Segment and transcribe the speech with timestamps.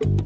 [0.00, 0.18] Café,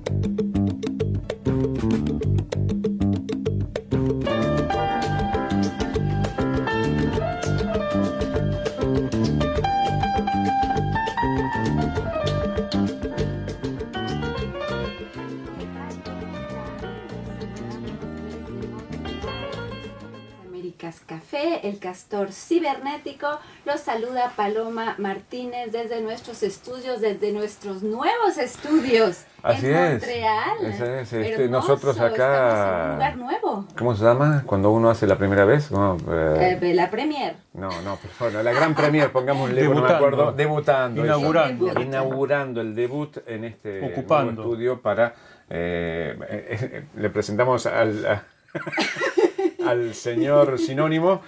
[21.62, 23.26] el castor cibernético.
[23.64, 29.90] Los saluda Paloma Martínez desde nuestros estudios, desde nuestros nuevos estudios Así en es.
[29.92, 30.56] Montreal.
[31.01, 32.77] Es, este, nosotros acá.
[32.77, 33.66] en un lugar nuevo.
[33.78, 34.42] ¿Cómo se llama?
[34.46, 35.68] Cuando uno hace la primera vez.
[35.68, 35.96] ¿Cómo?
[36.10, 37.34] Eh, Eh, la premier.
[37.54, 39.95] no, no, por favor, la gran premier, pongamos un no me Debutando.
[39.96, 40.32] acuerdo.
[40.32, 41.01] Debutando.
[41.04, 41.06] eso.
[41.06, 41.80] Inaugurando.
[41.80, 44.32] Inaugurando el debut en este Ocupando.
[44.32, 45.15] nuevo estudio para.
[45.51, 48.06] eh, eh, eh, le presentamos al.
[48.06, 48.24] a-
[49.66, 51.23] al señor sinónimo.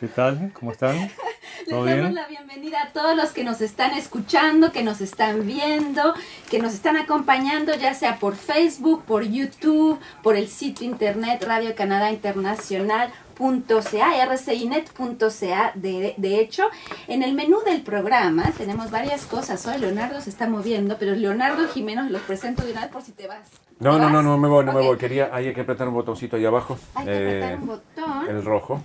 [0.00, 0.50] ¿Qué tal?
[0.52, 0.96] ¿Cómo están?
[0.98, 2.14] Les ¿Todo damos bien?
[2.14, 6.14] la bienvenida a todos los que nos están escuchando, que nos están viendo,
[6.50, 11.74] que nos están acompañando, ya sea por Facebook, por YouTube, por el sitio internet Radio
[11.74, 13.10] Canadá Internacional.
[13.36, 16.64] .ca, rcinet.ca de, de hecho
[17.08, 21.68] en el menú del programa tenemos varias cosas hoy Leonardo se está moviendo pero Leonardo
[21.68, 23.48] Jiménez los presento de una vez por si te vas
[23.80, 24.96] No, ¿Te no, no, no me voy, no me voy.
[24.96, 26.78] Quería, hay que apretar un botoncito ahí abajo.
[26.94, 28.80] hay que Eh, apretar un botón El rojo.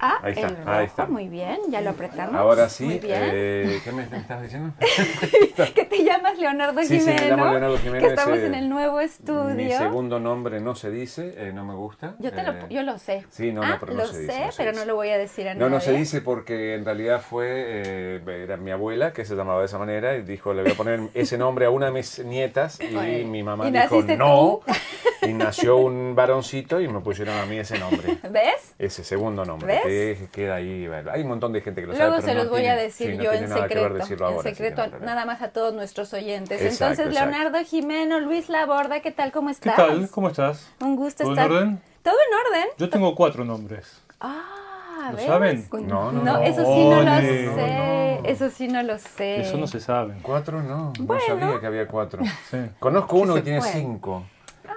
[0.00, 1.06] Ah, ahí está, el ahí rojo, está.
[1.06, 4.72] muy bien ya lo apretamos Ahora sí, muy bien eh, ¿qué me estás diciendo?
[5.74, 8.68] que te llamas Leonardo Sí, sí, me llamo Leonardo Jiménez, que estamos eh, en el
[8.68, 9.54] nuevo estudio.
[9.54, 12.14] Mi segundo nombre no se dice, eh, no me gusta.
[12.18, 13.24] Yo te lo, Eh, yo lo sé.
[13.30, 14.32] Sí, no, Ah, no, pero no lo se sé, dice.
[14.40, 14.80] no pero dice.
[14.80, 16.00] no lo voy a decir a No, no se nadie.
[16.00, 20.16] dice porque en realidad fue, eh, era mi abuela que se llamaba de esa manera
[20.16, 23.24] y dijo, le voy a poner ese nombre a una de mis nietas y Oye,
[23.24, 24.60] mi mamá ¿y dijo, no,
[25.22, 28.18] y nació un varoncito y me pusieron a mí ese nombre.
[28.30, 28.74] ¿Ves?
[28.78, 30.18] Ese segundo nombre, ¿Ves?
[30.18, 30.86] que queda ahí.
[30.88, 32.08] bueno, hay un montón de gente que lo sabe.
[32.08, 33.94] Luego se no los voy tiene- a decir sí, no yo tiene en secreto.
[33.94, 36.60] decirlo En ahora, que secreto, no nada más a todos nuestros oyentes.
[36.62, 37.30] Exacto, Entonces, exacto.
[37.32, 39.32] Leonardo Jimeno, Luis Laborda, ¿qué tal?
[39.32, 39.76] ¿Cómo ¿Qué estás?
[39.76, 40.08] tal?
[40.10, 40.70] ¿Cómo estás?
[40.80, 41.50] Un gusto ¿Todo en estar.
[41.52, 41.80] orden?
[42.02, 42.68] ¿Todo en orden?
[42.78, 44.00] Yo tengo cuatro nombres.
[44.20, 45.26] Ah, ¿Lo ¿ves?
[45.26, 45.68] saben?
[45.72, 46.42] No, no, No, no.
[46.42, 48.20] eso sí no lo sé.
[48.24, 49.40] Eso sí no lo sé.
[49.40, 50.14] Eso no se sabe.
[50.22, 51.22] Cuatro no, Bueno.
[51.36, 52.22] no sabía que había cuatro.
[52.50, 52.58] Sí.
[52.78, 53.72] Conozco uno que tiene puede.
[53.72, 54.24] cinco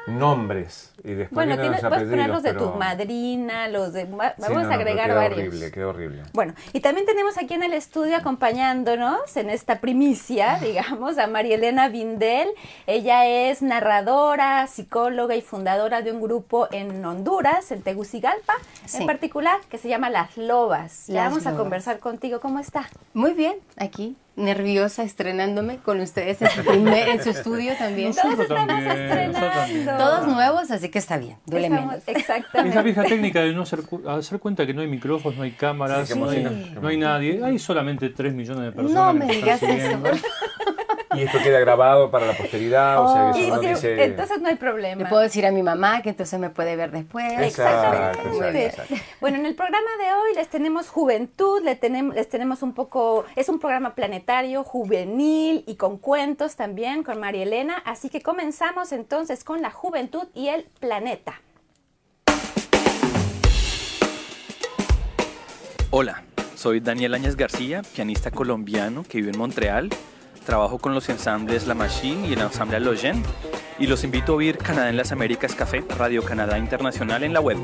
[0.06, 4.06] nombres y después Bueno, tienes, los puedes poner los de pero- tu madrina, los de...
[4.06, 5.40] va- Sí, Vamos no, a no, agregar varios.
[5.48, 6.24] horrible, queda horrible.
[6.34, 11.56] Bueno, y también tenemos aquí en el estudio acompañándonos en esta primicia, digamos, a María
[11.56, 12.50] Elena Vindel.
[12.88, 18.54] Ella es narradora, psicóloga y fundadora de un grupo en Honduras, en Tegucigalpa,
[18.94, 21.08] en particular, que se llama Las Lobas.
[21.08, 22.40] Ya Las vamos a conversar contigo.
[22.40, 22.90] ¿Cómo está?
[23.14, 28.14] Muy bien, aquí, nerviosa, estrenándome con ustedes en su, primer- en su estudio también.
[28.16, 29.98] Todos estamos estrenando.
[29.98, 32.04] Todos nuevos, así que está bien, duele Estamos- menos.
[32.08, 32.70] Exactamente.
[32.72, 35.52] Esa vieja técnica de no hacer, cu- hacer cuenta que no hay micrófonos, no hay
[35.52, 36.38] cámaras, Sí, no, sí.
[36.38, 37.44] hay, no hay nadie.
[37.44, 39.14] Hay solamente 3 millones de personas.
[39.14, 40.00] No que me digas están eso.
[41.16, 44.04] Y esto queda grabado para la posteridad, o sea eso no dice...
[44.04, 45.04] entonces no hay problema.
[45.04, 47.32] Le puedo decir a mi mamá que entonces me puede ver después.
[47.40, 48.20] Exacto,
[48.54, 48.96] exacto.
[49.22, 53.26] Bueno, en el programa de hoy les tenemos juventud, le tenemos, les tenemos un poco,
[53.36, 58.92] es un programa planetario, juvenil y con cuentos también con María Elena, así que comenzamos
[58.92, 61.42] entonces con la juventud y el planeta.
[65.96, 66.24] Hola,
[66.56, 69.90] soy Daniel Áñez García, pianista colombiano que vive en Montreal.
[70.46, 73.24] Trabajo con los ensambles La Machine y el ensamble Logen
[73.80, 77.40] y los invito a oír Canadá en las Américas Café, Radio Canadá Internacional en la
[77.40, 77.58] web.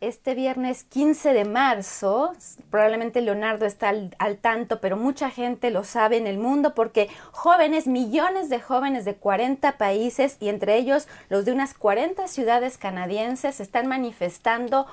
[0.00, 2.32] Este viernes 15 de marzo,
[2.70, 7.86] probablemente Leonardo está al tanto, pero mucha gente lo sabe en el mundo porque jóvenes,
[7.86, 13.60] millones de jóvenes de 40 países y entre ellos los de unas 40 ciudades canadienses
[13.60, 14.86] están manifestando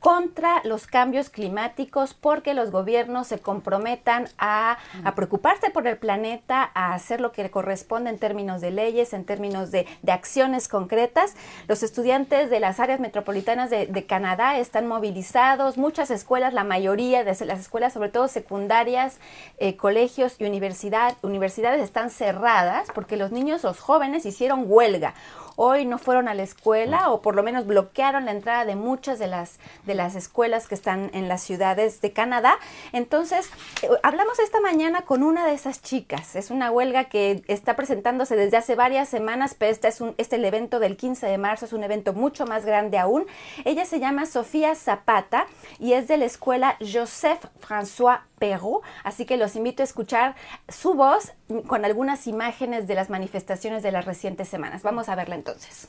[0.00, 6.70] contra los cambios climáticos porque los gobiernos se comprometan a, a preocuparse por el planeta,
[6.74, 10.68] a hacer lo que le corresponde en términos de leyes, en términos de, de acciones
[10.68, 11.34] concretas.
[11.68, 17.22] Los estudiantes de las áreas metropolitanas de, de Canadá están movilizados, muchas escuelas, la mayoría
[17.22, 19.18] de las escuelas, sobre todo secundarias,
[19.58, 25.14] eh, colegios y universidad, universidades están cerradas porque los niños, los jóvenes hicieron huelga
[25.62, 29.18] hoy no fueron a la escuela o por lo menos bloquearon la entrada de muchas
[29.18, 32.54] de las, de las escuelas que están en las ciudades de Canadá.
[32.92, 33.50] Entonces,
[33.82, 36.34] eh, hablamos esta mañana con una de esas chicas.
[36.34, 40.36] Es una huelga que está presentándose desde hace varias semanas, pero este es un, este
[40.36, 43.26] el evento del 15 de marzo, es un evento mucho más grande aún.
[43.66, 45.46] Ella se llama Sofía Zapata
[45.78, 50.34] y es de la escuela Joseph François Perrault, así que los invito a escuchar
[50.68, 51.34] su voz
[51.68, 54.82] con algunas imágenes de las manifestaciones de las recientes semanas.
[54.82, 55.88] Vamos a verla entonces.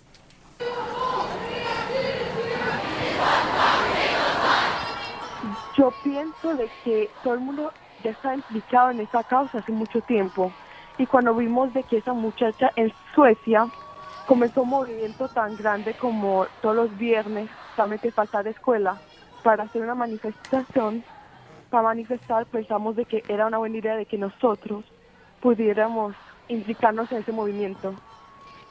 [5.77, 7.71] Yo pienso de que todo el mundo
[8.03, 10.51] ya está implicado en esa causa hace mucho tiempo.
[10.97, 13.67] Y cuando vimos de que esa muchacha en Suecia
[14.27, 19.01] comenzó un movimiento tan grande como todos los viernes, solamente falta de escuela,
[19.43, 21.03] para hacer una manifestación,
[21.71, 24.83] para manifestar, pensamos de que era una buena idea de que nosotros
[25.39, 26.13] pudiéramos
[26.49, 27.95] implicarnos en ese movimiento.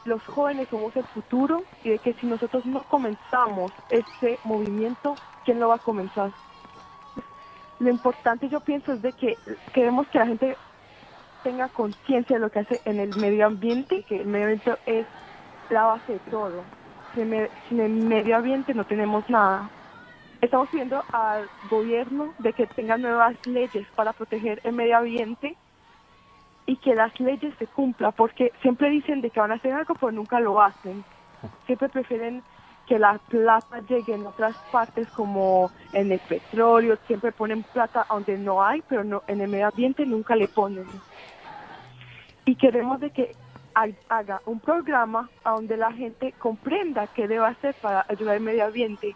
[0.04, 5.58] Los jóvenes somos el futuro y de que si nosotros no comenzamos ese movimiento, ¿quién
[5.58, 6.30] lo va a comenzar?
[7.80, 9.36] Lo importante yo pienso es de que
[9.72, 10.56] queremos que la gente
[11.42, 15.06] tenga conciencia de lo que hace en el medio ambiente, que el medio ambiente es
[15.70, 16.62] la base de todo.
[17.14, 19.70] Sin, el medio ambiente no tenemos nada.
[20.40, 25.56] Estamos pidiendo al gobierno de que tenga nuevas leyes para proteger el medio ambiente
[26.66, 29.94] y que las leyes se cumplan, porque siempre dicen de que van a hacer algo,
[29.94, 31.04] pero nunca lo hacen.
[31.66, 32.42] Siempre prefieren
[32.86, 38.38] que la plata llegue en otras partes como en el petróleo, siempre ponen plata donde
[38.38, 40.86] no hay, pero no, en el medio ambiente nunca le ponen.
[42.46, 43.32] Y queremos de que
[44.08, 49.14] haga un programa donde la gente comprenda qué debe hacer para ayudar al medio ambiente.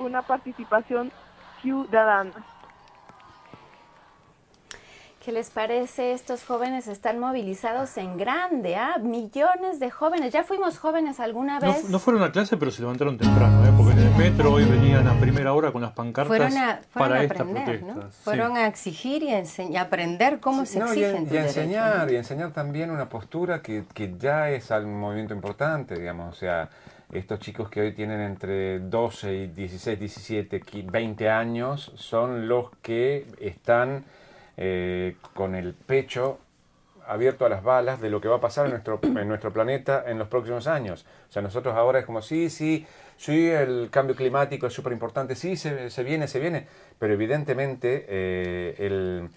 [0.00, 1.12] Una participación
[1.62, 2.44] ciudadana.
[5.24, 6.14] ¿Qué les parece?
[6.14, 8.96] Estos jóvenes están movilizados en grande, ¿ah?
[8.98, 10.32] Millones de jóvenes.
[10.32, 11.90] ¿Ya fuimos jóvenes alguna vez?
[11.90, 13.72] No, fueron a clase, pero se levantaron temprano, ¿eh?
[13.76, 17.16] porque en el metro hoy venían a primera hora con las pancartas fueron a, para
[17.16, 18.10] a esta aprender, ¿no?
[18.24, 22.90] Fueron a exigir y a aprender cómo se exigen y, y enseñar, y enseñar también
[22.90, 26.70] una postura que, que ya es un movimiento importante, digamos, o sea
[27.12, 33.26] estos chicos que hoy tienen entre 12 y 16, 17, 20 años son los que
[33.40, 34.04] están
[34.56, 36.38] eh, con el pecho
[37.06, 40.04] abierto a las balas de lo que va a pasar en nuestro, en nuestro planeta
[40.06, 41.04] en los próximos años.
[41.28, 42.86] O sea, nosotros ahora es como, sí, sí,
[43.16, 46.66] sí, el cambio climático es súper importante, sí, se, se, viene, se viene,
[46.98, 49.28] pero evidentemente eh,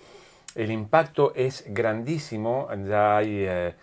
[0.56, 2.70] el, impacto es grandísimo.
[2.88, 3.74] Ya hay eh,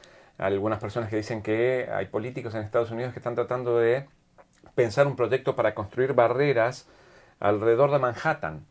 [0.40, 4.06] algunas personas que dicen que hay políticos en Estados Unidos que están tratando de
[4.74, 6.88] pensar un proyecto para construir barreras
[7.38, 8.64] alrededor de Manhattan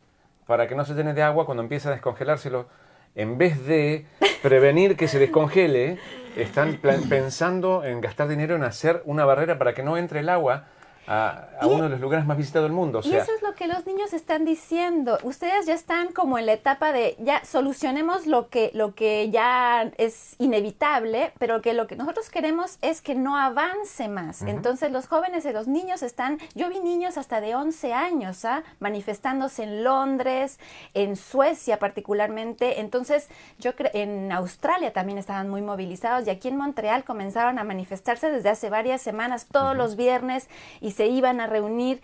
[0.46, 2.66] para que no se llene de agua cuando empieza a descongelárselo.
[3.14, 4.06] En vez de
[4.42, 5.98] prevenir que se descongele,
[6.36, 10.66] están pensando en gastar dinero en hacer una barrera para que no entre el agua
[11.06, 13.00] a, uno de los lugares más visitados del mundo.
[13.04, 15.18] y eso es lo que los niños están diciendo.
[15.22, 19.90] Ustedes ya están como en la etapa de ya solucionemos lo que, lo que ya
[19.98, 24.42] es inevitable, pero que lo que nosotros queremos es que no avance más.
[24.42, 28.62] Entonces los jóvenes y los niños están, yo vi niños hasta de 11 años ¿ah?
[28.78, 30.58] manifestándose en Londres,
[30.94, 32.80] en Suecia particularmente.
[32.80, 37.64] Entonces yo creo, en Australia también estaban muy movilizados y aquí en Montreal comenzaron a
[37.64, 40.48] manifestarse desde hace varias semanas, todos los viernes,
[40.80, 42.00] y se iban a reunir.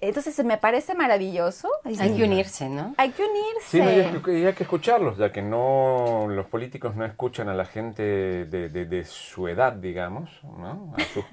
[0.00, 1.68] Entonces me parece maravilloso.
[1.82, 2.94] Hay que unirse, ¿no?
[2.98, 3.68] Hay que unirse.
[3.68, 8.02] Sí, y hay, que escucharlos, ya que no los políticos no escuchan a la gente
[8.44, 10.94] de, su edad, digamos, ¿no?
[10.96, 11.24] a sus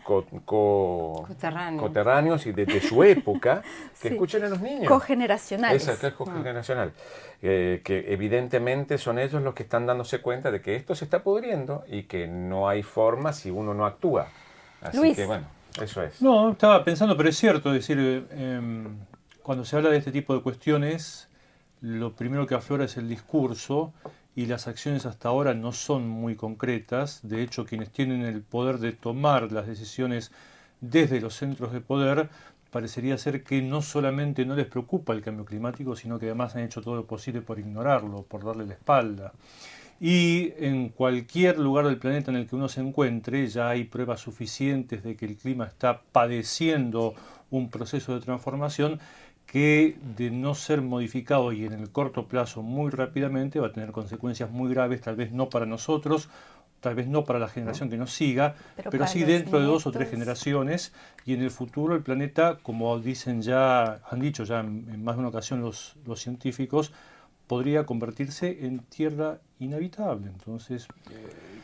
[1.75, 2.47] coterráneos.
[2.47, 3.61] y de, su época,
[4.01, 4.87] que escuchen a los niños.
[4.87, 5.87] Cogeneracionales.
[5.87, 6.91] Esa, que es cogeneracional.
[7.43, 11.21] Eh, que evidentemente son ellos los que están dándose cuenta de que esto se está
[11.21, 14.29] pudriendo y que no hay forma si uno no actúa.
[14.81, 15.45] Así que bueno.
[15.81, 16.21] Eso es.
[16.21, 18.97] No, estaba pensando, pero es cierto, es decir, em,
[19.43, 21.27] cuando se habla de este tipo de cuestiones,
[21.81, 23.93] lo primero que aflora es el discurso
[24.35, 27.19] y las acciones hasta ahora no son muy concretas.
[27.23, 30.31] De hecho, quienes tienen el poder de tomar las decisiones
[30.81, 32.29] desde los centros de poder,
[32.71, 36.63] parecería ser que no solamente no les preocupa el cambio climático, sino que además han
[36.63, 39.31] hecho todo lo posible por ignorarlo, por darle la espalda.
[39.99, 44.19] Y en cualquier lugar del planeta en el que uno se encuentre, ya hay pruebas
[44.19, 47.13] suficientes de que el clima está padeciendo
[47.49, 48.99] un proceso de transformación
[49.45, 53.91] que de no ser modificado y en el corto plazo muy rápidamente va a tener
[53.91, 56.29] consecuencias muy graves, tal vez no para nosotros,
[56.81, 58.55] tal vez no para la generación que nos siga,
[58.91, 60.93] pero, sí dentro de dos o tres generaciones.
[61.25, 65.21] Y en el futuro el planeta, como dicen ya, han dicho ya en, más de
[65.21, 66.91] una ocasión los, los científicos,
[67.47, 70.27] podría convertirse en tierra inhabitable.
[70.27, 71.13] Entonces, eh,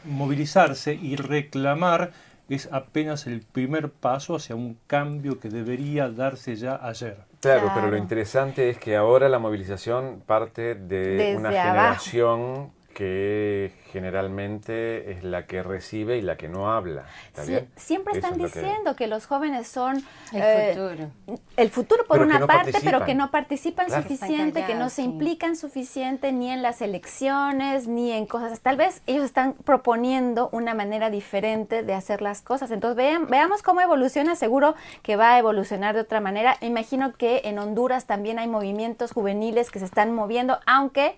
[0.05, 2.11] movilizarse y reclamar
[2.49, 7.17] es apenas el primer paso hacia un cambio que debería darse ya ayer.
[7.39, 12.71] Claro, pero lo interesante es que ahora la movilización parte de una generación
[13.01, 17.05] que generalmente es la que recibe y la que no habla.
[17.25, 17.67] ¿está Sí, bien?
[17.75, 19.07] siempre están es lo que- diciendo que...
[19.07, 19.97] los jóvenes son
[20.31, 21.39] El eh, futuro.
[21.57, 24.03] el futuro por Pero una no parte, pero que no participan Claro.
[24.03, 28.59] suficiente, que no se implican suficiente ni en las elecciones, ni en cosas.
[28.59, 32.69] Tal vez ellos están proponiendo una manera diferente de hacer las cosas.
[32.69, 34.35] Entonces vean- veamos cómo evoluciona.
[34.35, 36.55] Seguro que va a evolucionar de otra manera.
[36.61, 41.15] Imagino que en Honduras también hay movimientos juveniles que se están moviendo, aunque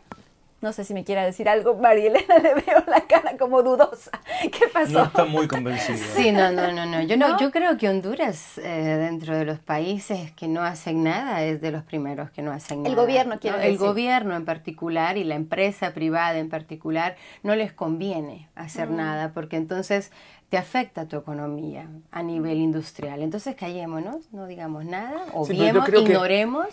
[0.64, 4.12] no sé si me quiera decir algo, Marielena, le veo la cara como dudosa.
[4.42, 4.92] ¿Qué pasó?
[4.94, 6.00] No está muy convencido.
[6.16, 7.02] Sí, no, no, no, no.
[7.04, 7.28] Yo, ¿No?
[7.30, 7.40] ¿No?
[7.40, 11.72] yo creo que Honduras, eh, dentro de los países que no hacen nada, es de
[11.72, 12.96] los primeros que no hacen El nada.
[13.04, 13.40] gobierno, ¿no?
[13.40, 18.90] quiero El gobierno en particular y la empresa privada en particular no les conviene hacer
[18.90, 18.96] Mm.
[18.96, 20.12] nada porque entonces
[20.54, 23.24] te afecta tu economía a nivel industrial.
[23.24, 26.68] Entonces callémonos, no digamos nada, obviemos, que- ignoremos.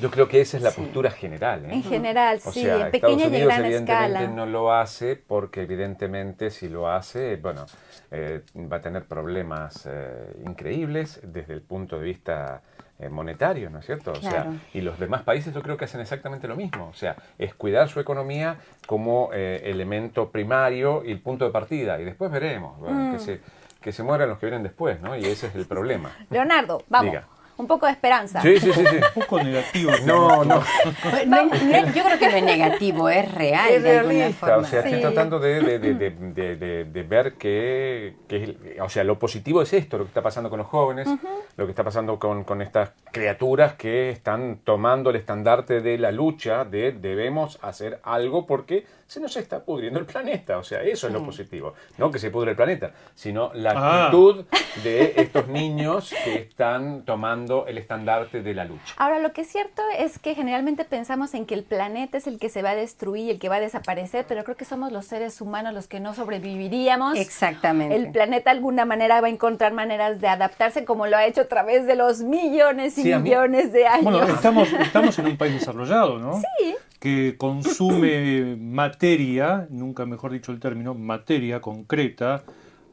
[0.00, 0.80] Yo creo que esa es la Sí.
[0.80, 1.64] postura general.
[1.66, 1.74] ¿eh?
[1.74, 4.26] En general, O sí, sea, en pequeña Estados y Unidos gran evidentemente escala.
[4.34, 7.66] no lo hace porque evidentemente si lo hace, bueno,
[8.10, 12.62] eh, va a tener problemas eh, increíbles desde el punto de vista
[13.08, 14.12] monetario, ¿no es cierto?
[14.12, 16.88] O sea, y los demás países yo creo que hacen exactamente lo mismo.
[16.88, 22.00] O sea, es cuidar su economía como eh, elemento primario y el punto de partida.
[22.00, 23.12] Y después veremos, bueno, Mm.
[23.12, 23.40] que, se,
[23.80, 25.16] que se mueran los que vienen después, ¿no?
[25.16, 26.10] Y ese es el problema.
[26.28, 27.26] Leonardo, vamos, Diga.
[27.60, 28.40] Un poco de esperanza.
[28.42, 28.96] Sí, sí, sí, sí.
[29.14, 29.92] Un poco negativo.
[30.04, 30.62] No, no.
[31.26, 31.54] No, no,
[31.94, 34.56] yo creo que no es negativo, es real Es de realista, forma.
[34.56, 38.80] o sea, estoy tratando de, de- de- de- de- de- de ver que, que es-
[38.80, 41.08] o sea, lo positivo es esto, lo que está pasando con los jóvenes,
[41.56, 46.10] lo que está pasando con, con estas criaturas que están tomando el estandarte de la
[46.12, 51.08] lucha de debemos hacer algo porque se nos está pudriendo el planeta, o sea, eso
[51.08, 54.04] es lo positivo, no que se pudre el planeta, sino la Ah.
[54.04, 54.44] actitud
[54.84, 58.94] de estos niños que están tomando el estandarte de la lucha.
[58.96, 62.38] Ahora, lo que es cierto es que generalmente pensamos en que el planeta es el
[62.38, 65.06] que se va a destruir, el que va a desaparecer, pero creo que somos los
[65.06, 67.16] seres humanos los que no sobreviviríamos.
[67.18, 67.94] Exactamente.
[67.96, 71.42] El planeta de alguna manera va a encontrar maneras de adaptarse como lo ha hecho
[71.42, 74.04] a través de los millones y Sí, a mí- millones de años.
[74.04, 76.40] Bueno, estamos, estamos en un país desarrollado, ¿no?
[76.58, 76.74] Sí.
[76.98, 82.42] Que consume materia, nunca mejor dicho el término, materia concreta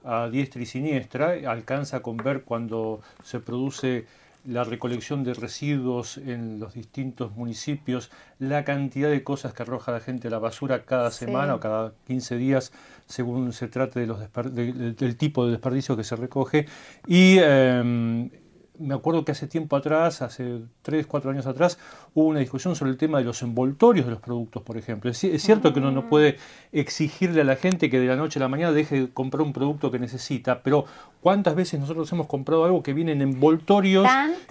[0.06, 1.34] a diestra y siniestra.
[1.48, 4.06] Alcanza con ver cuando se produce
[4.48, 10.00] la recolección de residuos en los distintos municipios, la cantidad de cosas que arroja la
[10.00, 11.26] gente a la basura cada Sí.
[11.26, 12.72] semana o cada 15 días,
[13.08, 16.66] según se trate de los de- del tipo de desperdicio que se recoge.
[17.06, 18.30] Y em,
[18.80, 21.78] me acuerdo que hace tiempo atrás, hace 3, 4 años atrás,
[22.14, 25.10] hubo una discusión sobre el tema de los envoltorios de los productos, por ejemplo.
[25.10, 26.38] Es, ci- es cierto que uno no puede
[26.72, 29.54] exigirle a la gente que de la noche a la mañana deje de comprar un
[29.54, 30.86] producto que necesita, pero
[31.22, 34.06] ¿cuántas veces nosotros hemos comprado algo que viene en envoltorios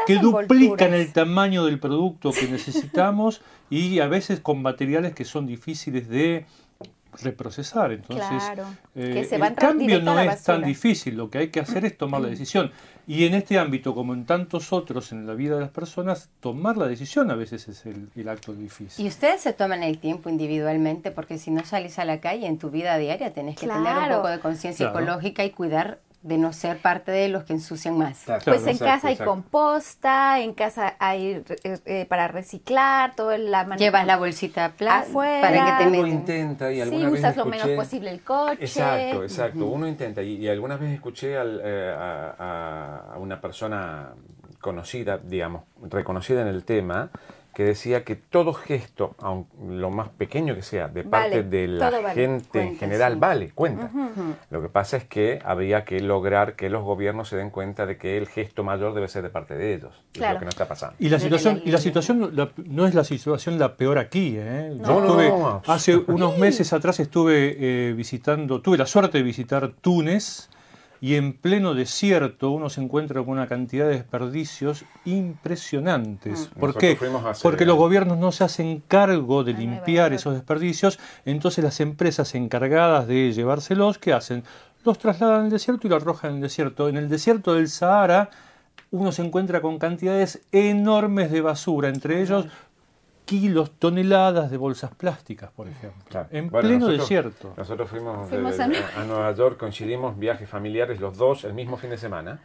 [0.06, 0.14] que
[0.48, 6.08] duplican el tamaño del producto que necesitamos y a veces con materiales que son difíciles
[6.08, 6.46] de
[7.22, 7.92] reprocesar.
[7.92, 11.48] Entonces, Claro, que eh, se van el cambio no es tan difícil, lo que hay
[11.48, 12.70] que hacer es tomar la decisión.
[13.08, 16.76] Y en este ámbito, como en tantos otros en la vida de las personas, tomar
[16.76, 19.04] la decisión a veces es el, el acto difícil.
[19.04, 22.58] Y ustedes se toman el tiempo individualmente porque si no salís a la calle en
[22.58, 25.04] tu vida diaria tenés que tener un poco de conciencia Claro.
[25.06, 28.24] ecológica y cuidar de no ser parte de los que ensucian más.
[28.44, 29.30] Pues en exacto, casa hay exacto.
[29.30, 33.76] composta, en casa hay eh, eh, para reciclar, todo la manera.
[33.76, 35.40] Llevas la bolsita Afuera.
[35.40, 38.56] para que te Uno intenta y Sí, alguna vez usas lo menos posible el coche.
[38.60, 39.66] Exacto, exacto.
[39.66, 44.10] Uno intenta y, y algunas veces escuché al, eh, a, a- a una persona
[44.60, 47.10] conocida, digamos, reconocida en el tema,
[47.56, 51.88] que decía que todo gesto, aun lo más pequeño que sea, de parte de la
[51.88, 52.10] vale.
[52.12, 53.18] gente en general, sí.
[53.18, 53.90] vale, cuenta.
[54.50, 57.96] Lo que pasa es que habría que lograr que los gobiernos se den cuenta de
[57.96, 59.94] que el gesto mayor debe ser de parte de ellos.
[59.94, 60.34] y Es Claro.
[60.34, 60.96] lo que no está pasando.
[60.98, 64.34] Y la situación, y la situación no- la- no es la situación la peor aquí.
[64.36, 64.74] ¿eh?
[64.76, 65.62] Yo No, no, estuve- no.
[65.66, 70.50] hace unos meses atrás estuve eh, visitando, tuve la suerte de visitar Túnez
[71.00, 76.50] y en pleno desierto uno se encuentra con una cantidad de desperdicios impresionantes.
[76.58, 76.98] ¿Por Nosotros qué?
[77.42, 83.06] Porque los gobiernos no se hacen cargo de limpiar esos desperdicios, entonces las empresas encargadas
[83.06, 84.44] de llevárselos, ¿qué hacen?
[84.84, 86.88] Los trasladan al desierto y lo arrojan en el desierto.
[86.88, 88.30] En el desierto del Sahara
[88.90, 92.46] uno se encuentra con cantidades enormes de basura, entre ellos
[93.26, 96.28] kilos, toneladas de bolsas plásticas, por ejemplo, Claro.
[96.30, 97.54] en Bueno, pleno nosotros- desierto.
[97.56, 101.90] Nosotros fuimos, Fuimos a- a, Nueva York, coincidimos, viajes familiares, los dos, el mismo fin
[101.90, 102.40] de semana.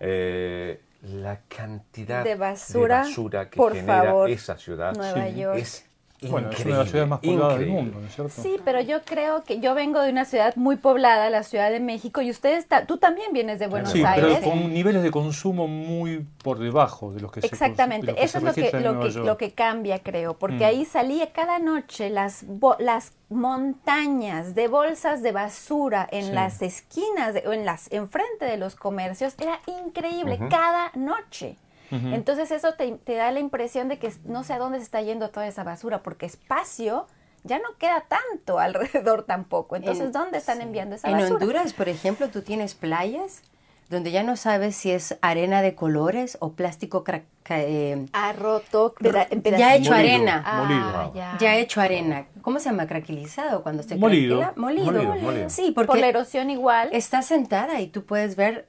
[0.00, 5.34] Eh, la cantidad De basura, de basura que por genera favor, esa ciudad Nueva Sí.
[5.40, 5.58] York.
[5.58, 5.86] es
[6.30, 8.42] Bueno, es una de las ciudades más pobladas del mundo, ¿no es cierto?
[8.42, 11.80] Sí, pero yo creo que yo vengo de una ciudad muy poblada, la Ciudad de
[11.80, 14.38] México, y ustedes, tú también vienes de Buenos sí, Aires.
[14.40, 18.38] pero con niveles de consumo muy por debajo de los que Exactamente, se Exactamente, eso
[18.38, 20.68] es lo que, lo, que, lo que cambia, creo, porque mm.
[20.68, 22.44] ahí salía cada noche las,
[22.78, 28.76] las montañas de bolsas de basura en las esquinas, o en las enfrente de los
[28.76, 31.56] comercios, era increíble, cada noche.
[31.92, 35.28] Entonces eso te, da la impresión de que no sé a dónde se está yendo
[35.28, 37.06] toda esa basura, porque espacio
[37.44, 39.76] ya no queda tanto alrededor tampoco.
[39.76, 41.26] Entonces, ¿dónde están enviando esa basura?
[41.26, 43.42] En Honduras, por ejemplo, tú tienes playas
[43.92, 47.04] donde ya no sabes si es arena de colores o plástico
[47.50, 48.94] eh, ah, roto,
[49.44, 50.42] ya hecho arena.
[50.44, 51.36] Ah, ya.
[51.38, 51.56] ya.
[51.56, 52.26] hecho arena.
[52.40, 52.86] ¿Cómo se llama?
[52.86, 54.52] Craquilizado cuando se molido.
[54.56, 54.90] Molido.
[54.90, 55.50] molido.
[55.50, 56.88] Sí, porque por la erosión igual.
[56.92, 58.66] Está sentada y tú puedes ver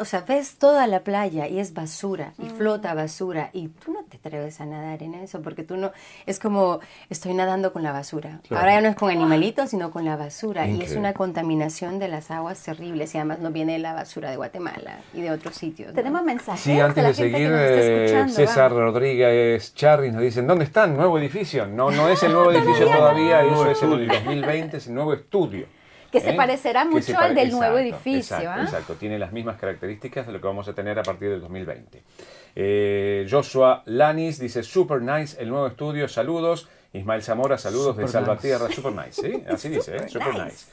[0.00, 2.56] o sea, ves toda la playa y es basura y mm.
[2.56, 5.92] flota basura y tú no te atreves a nadar en eso porque tú no,
[6.26, 8.40] es como estoy nadando con la basura.
[8.50, 12.08] Ahora ya no es con animalitos, sino con la basura y es una contaminación de
[12.08, 15.94] las aguas terribles y además no viene la basura de Guatemala y de otros sitios.
[15.94, 16.60] Tenemos mensajes.
[16.60, 21.66] Sí, antes de, seguir, eh, César Rodríguez Charri nos dicen, ¿dónde está el nuevo edificio?
[21.66, 25.75] No, no es el nuevo edificio todavía, eso es el 2020, es el nuevo estudio.
[26.16, 26.34] Que se ¿Eh?
[26.34, 28.38] parecerá mucho al del nuevo edificio.
[28.38, 28.62] Exacto, ¿ah?
[28.62, 32.02] exacto, tiene las mismas características de lo que vamos a tener a partir del 2020.
[32.54, 36.70] Eh, Joshua Lanis dice, super nice el nuevo estudio, saludos.
[36.94, 39.44] Ismael Zamora, saludos de Salvatierra, super nice, ¿sí?
[39.50, 40.08] Así dice, ¿eh?
[40.08, 40.68] super nice.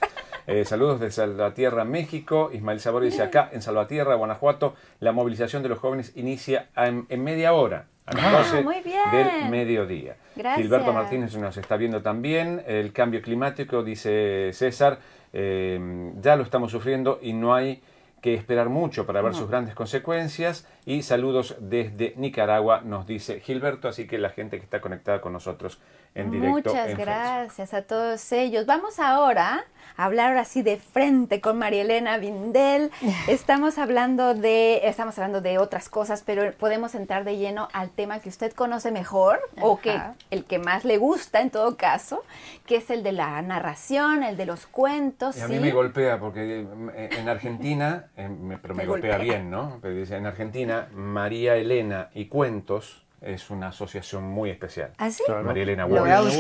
[0.48, 2.50] Eh, saludos de Salvatierra, México.
[2.54, 7.52] Ismael Zamora dice acá en Salvatierra, Guanajuato, la movilización de los jóvenes inicia en, media
[7.52, 8.66] hora, a las 12
[9.06, 10.16] ah, del mediodía.
[10.56, 12.64] Gilberto Martínez nos está viendo también.
[12.66, 15.00] El cambio climático, dice César,
[15.34, 17.82] eh, ya lo estamos sufriendo y no hay
[18.22, 20.66] que esperar mucho para ver sus grandes consecuencias.
[20.86, 25.34] Y saludos desde Nicaragua, nos dice Gilberto, así que la gente que está conectada con
[25.34, 25.82] nosotros
[26.16, 26.70] en directo.
[26.70, 28.66] Muchas gracias a todos ellos.
[28.66, 29.66] Vamos ahora
[29.98, 32.92] hablar así de frente con María Elena Vindel.
[33.28, 38.20] Estamos hablando de, estamos hablando de otras cosas, pero podemos entrar de lleno al tema
[38.20, 40.00] que usted conoce mejor o que
[40.32, 42.24] el que más le gusta en todo caso,
[42.66, 45.38] que es el de la narración, el de los cuentos.
[45.38, 49.80] Y a mí me golpea porque eh, en Argentina, pero me, golpea, bien, ¿no?
[49.84, 54.92] en Argentina, María Elena y cuentos es una asociación muy especial.
[54.98, 55.24] ¿Ah, sí?
[55.44, 56.38] María Elena Walsh.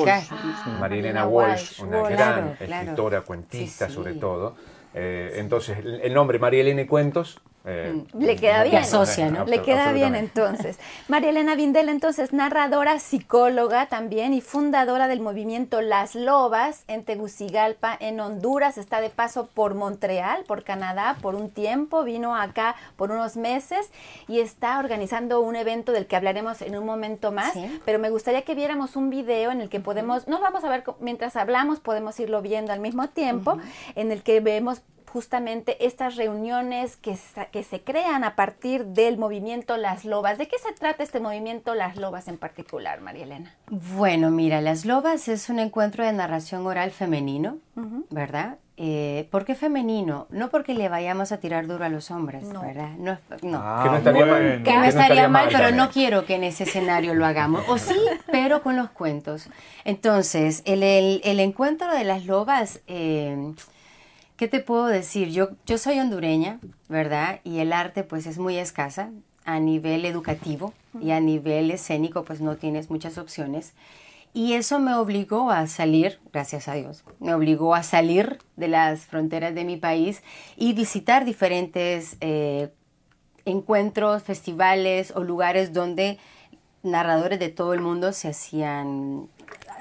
[0.79, 4.55] María Elena Walsh, una gran escritora, cuentista sobre todo.
[4.93, 8.19] Eh, entonces, el nombre María Elena y Cuentos eh, mm.
[8.19, 8.75] le queda bien.
[8.77, 9.45] asocia, ¿no?
[9.45, 10.77] Le queda bien entonces.
[11.07, 17.95] María Elena Vindel, entonces, narradora, psicóloga también y fundadora del movimiento Las Lobas en Tegucigalpa,
[17.99, 18.77] en Honduras.
[18.77, 22.03] Está de paso por Montreal, por Canadá, por un tiempo.
[22.03, 23.89] Vino acá por unos meses
[24.27, 27.53] y está organizando un evento del que hablaremos en un momento más.
[27.85, 30.83] Pero me gustaría que viéramos un video en el que podemos, nos vamos a ver
[30.99, 33.57] mientras hablamos, podemos irlo viendo al mismo tiempo,
[33.95, 34.81] en el que vemos
[35.13, 37.15] justamente estas reuniones que,
[37.51, 40.39] que se crean a partir del movimiento Las Lobas.
[40.39, 43.55] ¿De qué se trata este movimiento Las Lobas en particular, María Elena?
[43.69, 47.59] Bueno, mira, Las Lobas es un encuentro de narración oral femenino,
[48.09, 48.57] ¿verdad?
[48.75, 50.25] Eh, ¿Por qué femenino?
[50.31, 52.89] No porque le vayamos a tirar duro a los hombres, ¿verdad?
[52.97, 53.61] No, no.
[53.61, 54.63] Ah, que no estaría mal.
[54.63, 57.63] Que no estaría mal, pero no quiero que en ese escenario lo hagamos.
[57.67, 57.99] O sí,
[58.31, 59.47] pero con los cuentos.
[59.85, 63.53] Entonces, el, el, encuentro de las lobas eh,
[64.43, 65.29] ¿Qué te puedo decir?
[65.29, 67.39] Yo, yo soy hondureña, ¿verdad?
[67.45, 69.09] Y el arte pues es muy escasa
[69.45, 73.71] a nivel educativo y a nivel escénico pues no tienes muchas opciones.
[74.33, 79.05] Y eso me obligó a salir, gracias a Dios, me obligó a salir de las
[79.05, 80.21] fronteras de mi país
[80.57, 82.67] y visitar diferentes eh,
[83.45, 86.19] encuentros, festivales o lugares donde
[86.83, 89.29] narradores de todo el mundo se hacían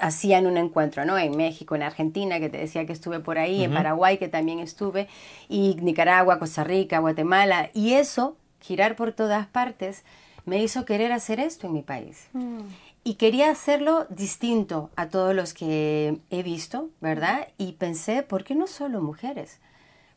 [0.03, 1.17] hacían un encuentro, ¿no?
[1.17, 4.59] En México, en Argentina, que te decía que estuve por ahí, en Paraguay, que también
[4.59, 5.07] estuve,
[5.47, 10.03] y Nicaragua, Costa Rica, Guatemala, y eso, girar por todas partes,
[10.45, 12.27] me hizo querer hacer esto en mi país.
[12.33, 12.59] Mm.
[13.05, 17.47] Y quería hacerlo distinto a todos los que he visto, ¿verdad?
[17.57, 19.59] Y pensé, ¿por qué no solo mujeres?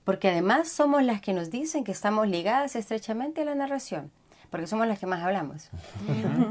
[0.03, 4.11] Porque además somos las que nos dicen que estamos ligadas estrechamente a la narración
[4.51, 5.71] porque somos las que más hablamos.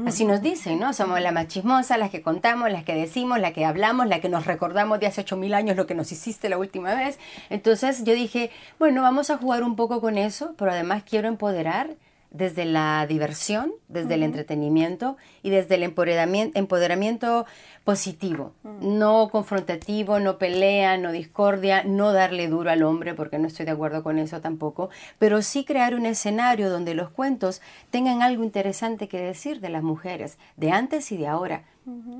[0.06, 0.92] Así nos dicen, ¿no?
[0.92, 4.28] Somos las más chismosas, las que contamos, las que decimos, las que hablamos, las que
[4.28, 7.18] nos recordamos de hace 8000 años lo que nos hiciste la última vez.
[7.50, 11.96] Entonces yo dije, bueno, vamos a jugar un poco con eso, pero además quiero empoderar
[12.30, 17.46] desde la diversión, desde el entretenimiento y desde el empoderamiento, empoderamiento
[17.84, 23.66] positivo, no confrontativo, no pelea, no discordia, no darle duro al hombre, porque no estoy
[23.66, 28.44] de acuerdo con eso tampoco, pero sí crear un escenario donde los cuentos tengan algo
[28.44, 31.64] interesante que decir de las mujeres, de antes y de ahora.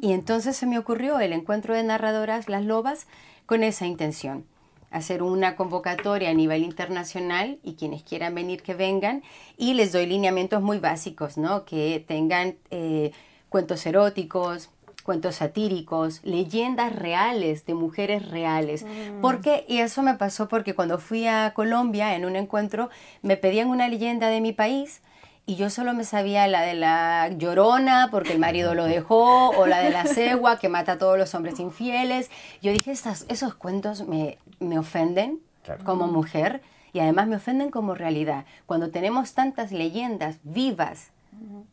[0.00, 3.08] Y entonces se me ocurrió el encuentro de narradoras Las Lobas
[3.46, 4.44] con esa intención
[4.90, 9.22] hacer una convocatoria a nivel internacional y quienes quieran venir que vengan
[9.56, 11.64] y les doy lineamientos muy básicos, ¿no?
[11.64, 13.12] Que tengan eh,
[13.48, 14.70] cuentos eróticos,
[15.02, 18.84] cuentos satíricos, leyendas reales de mujeres reales.
[18.84, 19.20] Mm.
[19.20, 22.90] Porque, y eso me pasó porque cuando fui a Colombia en un encuentro,
[23.22, 25.00] me pedían una leyenda de mi país
[25.46, 29.66] y yo solo me sabía la de la llorona porque el marido lo dejó, o
[29.66, 32.30] la de la cegua que mata a todos los hombres infieles.
[32.62, 35.40] Yo dije, esos cuentos me, me ofenden
[35.84, 38.44] como mujer y además me ofenden como realidad.
[38.66, 41.12] Cuando tenemos tantas leyendas vivas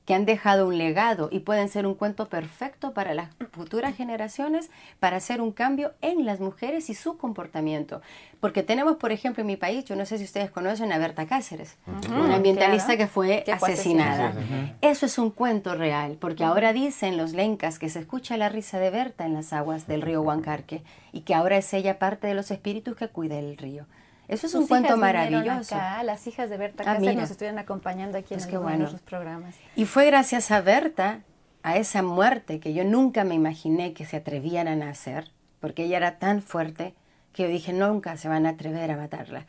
[0.06, 4.70] que han dejado un legado y pueden ser un cuento perfecto para las futuras generaciones
[5.00, 8.02] para hacer un cambio en las mujeres y su comportamiento.
[8.40, 11.26] Porque tenemos, por ejemplo, en mi país, yo no sé si ustedes conocen a Berta
[11.26, 11.78] Cáceres,
[12.10, 14.34] una ambientalista que fue asesinada.
[14.82, 18.80] Eso es un cuento real, porque ahora dicen los lencas que se escucha la risa
[18.80, 22.34] de Berta en las aguas del río Huancarque y que ahora es ella parte de
[22.34, 23.86] los espíritus que cuida el río.
[24.28, 25.76] Eso es un cuento maravilloso.
[26.04, 29.56] las hijas de Berta ah, Cáceres nos estuvieron acompañando aquí en pues el, programas.
[29.76, 31.22] Y fue gracias a Berta,
[31.62, 35.98] a esa muerte que yo nunca me imaginé que se atrevieran a hacer, porque ella
[35.98, 36.94] era tan fuerte
[37.34, 39.46] que yo dije, nunca se van a atrever a matarla.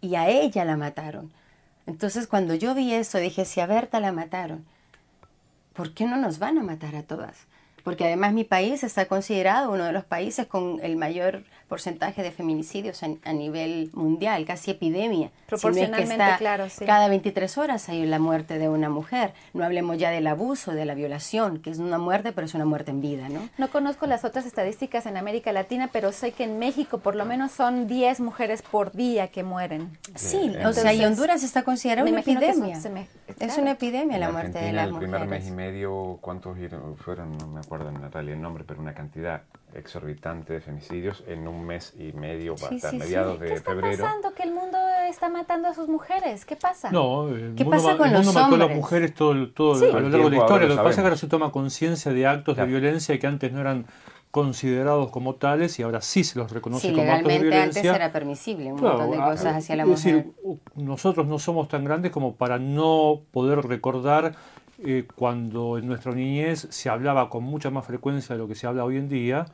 [0.00, 1.32] Y a ella la mataron.
[1.86, 4.64] Entonces cuando yo vi eso, dije, si a Berta la mataron,
[5.74, 7.46] ¿por qué no nos van a matar a todas?
[7.84, 12.30] Porque además mi país está considerado uno de los países con el mayor porcentaje de
[12.30, 15.30] feminicidios a, nivel mundial, casi epidemia.
[15.46, 16.84] Proporcionalmente, claro, sí.
[16.84, 19.32] Cada 23 horas hay la muerte de una mujer.
[19.52, 22.64] No hablemos ya del abuso, de la violación, que es una muerte, pero es una
[22.64, 23.48] muerte en vida, ¿no?
[23.58, 27.24] No conozco las otras estadísticas en América Latina, pero sé que en México por lo
[27.24, 29.98] menos son 10 mujeres por día que mueren.
[30.14, 32.78] Sí, o sea, y Honduras está considerada una epidemia.
[33.40, 35.12] Es una epidemia la muerte de las mujeres.
[35.12, 36.56] el primer mes y medio, ¿cuántos
[36.98, 37.36] fueron?
[37.38, 39.42] No me acuerdo en realidad el nombre, pero una cantidad
[39.74, 43.80] exorbitante de femicidios en un mes y medio, hasta mediados de febrero.
[43.82, 44.34] ¿Qué está pasando?
[44.34, 46.44] Que el mundo está matando a sus mujeres.
[46.44, 46.90] ¿Qué pasa?
[46.90, 50.00] No, el ¿Qué mundo, pasa con el mundo mató a las mujeres todo, todo a
[50.00, 50.68] lo largo de la historia.
[50.68, 53.52] Lo, que pasa es que ahora se toma conciencia de actos de violencia que antes
[53.52, 53.86] no eran
[54.34, 57.82] considerados como tales y ahora sí se los reconoce como actos de violencia.
[57.82, 60.24] antes era permisible un montón de cosas hacia la mujer.
[60.24, 60.32] Decir,
[60.74, 64.34] nosotros no somos tan grandes como para no poder recordar
[64.82, 68.66] eh, cuando en nuestra niñez se hablaba con mucha más frecuencia de lo que se
[68.66, 69.46] habla hoy en día,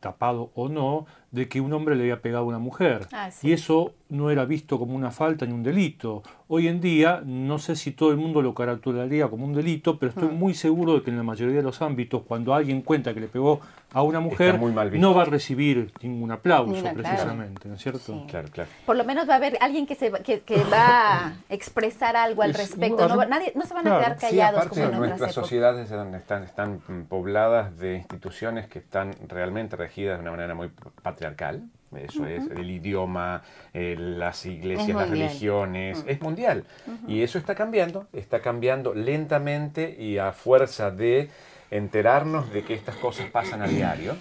[0.00, 3.06] tapado o no, de que un hombre le había pegado a una mujer.
[3.12, 6.22] Ah, y eso no era visto como una falta ni un delito.
[6.48, 10.10] Hoy en día, no sé si todo el mundo lo caracterizaría como un delito, pero
[10.10, 10.34] estoy mm.
[10.34, 13.28] muy seguro de que en la mayoría de los ámbitos, cuando alguien cuenta que le
[13.28, 13.60] pegó
[13.92, 18.24] a una mujer, no va a recibir ningún aplauso, precisamente, ¿no es cierto?
[18.28, 18.70] Claro, claro.
[18.84, 22.54] Por lo menos va a haber alguien que, se, que, va a expresar algo al
[22.54, 23.08] respecto.
[23.08, 24.66] No, nadie, no se van a quedar callados.
[24.66, 30.32] como en nuestras sociedades están, están pobladas de instituciones que están realmente regidas de una
[30.32, 30.68] manera muy
[31.02, 31.19] patriarcal
[31.96, 33.42] eso es, el idioma,
[33.74, 36.64] eh, las iglesias, las religiones, es mundial.
[37.08, 41.30] Y eso está cambiando, está cambiando lentamente y a fuerza de
[41.70, 44.16] enterarnos de que estas cosas pasan a diario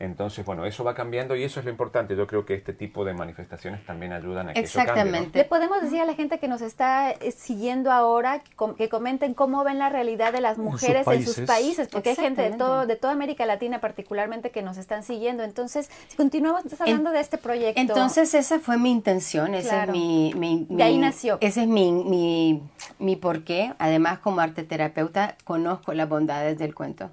[0.00, 2.16] entonces, bueno, eso va cambiando y eso es lo importante.
[2.16, 4.92] Yo creo que este tipo de manifestaciones también ayudan a que eso cambie.
[4.92, 5.38] Exactamente.
[5.38, 8.42] Le podemos decir a la gente que nos está eh, siguiendo ahora
[8.78, 12.40] que comenten cómo ven la realidad de las mujeres en sus países, porque hay gente
[12.40, 15.42] de todo de toda América Latina particularmente que nos están siguiendo.
[15.42, 17.78] Entonces, si continuamos hablando de este proyecto.
[17.78, 21.36] Entonces, esa fue mi intención, ese es mi, mi, De ahí nació.
[21.42, 22.62] Ese es mi, mi,
[22.98, 23.74] mi porqué.
[23.78, 27.10] Además, como arte terapeuta, conozco las bondades del cuento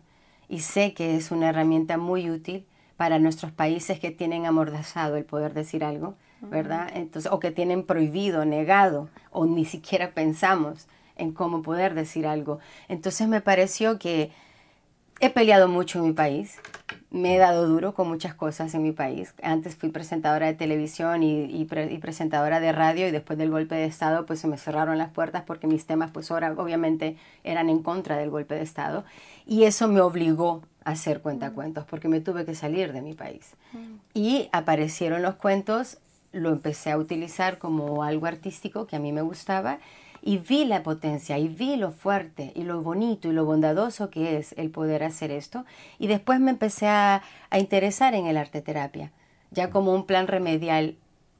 [0.48, 2.66] y sé que es una herramienta muy útil
[2.98, 6.90] para nuestros países que tienen amordazado el poder decir algo, ¿verdad?
[6.94, 12.60] Entonces, o que tienen prohibido, negado, o ni siquiera pensamos en cómo poder decir algo.
[12.90, 14.32] Entonces me pareció que
[15.20, 16.60] he peleado mucho en mi país,
[17.10, 19.34] me he dado duro con muchas cosas en mi país.
[19.42, 23.86] Antes fui presentadora de televisión y, y, presentadora de radio y después del golpe de
[23.86, 27.82] Estado pues se me cerraron las puertas porque mis temas pues ahora obviamente eran en
[27.82, 29.06] contra del golpe de Estado
[29.46, 33.56] y eso me obligó hacer cuentacuentos porque me tuve que salir de mi país.
[34.14, 35.98] Y aparecieron los cuentos,
[36.32, 39.80] lo empecé a utilizar como algo artístico que a mí me gustaba
[40.22, 44.38] y vi la potencia y vi lo fuerte y lo bonito y lo bondadoso que
[44.38, 45.66] es el poder hacer esto.
[46.00, 49.12] Y después me empecé a, a interesar en el arte terapia,
[49.52, 50.96] ya como un plan remedial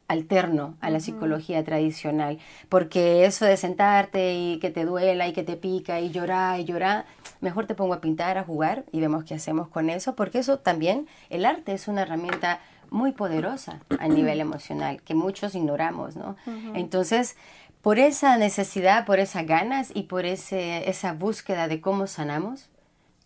[0.10, 5.44] alterno a la psicología tradicional, porque eso de sentarte y que te duela y que
[5.44, 7.06] te pica y llorar y llorar,
[7.42, 10.60] mejor te pongo a pintar, a jugar y vemos qué hacemos con eso, porque eso
[10.60, 16.36] también, el arte es una herramienta muy poderosa a nivel emocional, que muchos ignoramos, ¿no?
[16.74, 17.36] Entonces,
[17.82, 22.70] por esa necesidad, por esas ganas y por ese, esa búsqueda de cómo sanamos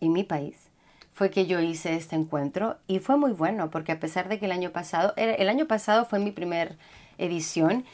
[0.00, 0.56] en mi país,
[1.14, 4.46] fue que yo hice este encuentro y fue muy bueno porque a pesar de que
[4.46, 6.76] el año pasado, el año pasado fue mi primer
[7.18, 7.84] edición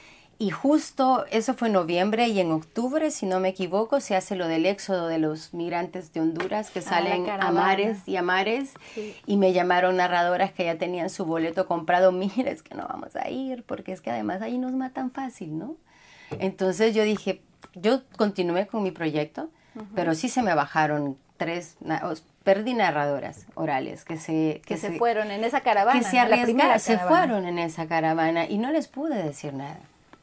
[0.41, 4.37] y justo eso fue en noviembre y en octubre, si no me equivoco, se hace
[4.37, 8.23] lo del éxodo de los migrantes de Honduras que Ah, salen a mares y a
[8.23, 9.17] mares Sí.
[9.27, 13.17] y me llamaron narradoras que ya tenían su boleto comprado, mire, es que no vamos
[13.17, 15.75] a ir porque es que además ahí nos matan fácil, ¿no?
[16.39, 17.41] Entonces yo dije,
[17.75, 19.51] yo continué con mi proyecto,
[19.95, 21.77] pero sí se me bajaron tres,
[22.45, 25.99] perdí narradoras orales que se, Que se fueron en esa caravana.
[25.99, 27.17] que se la arriesgaron, primera se caravana.
[27.27, 29.79] fueron en esa caravana y no les pude decir nada,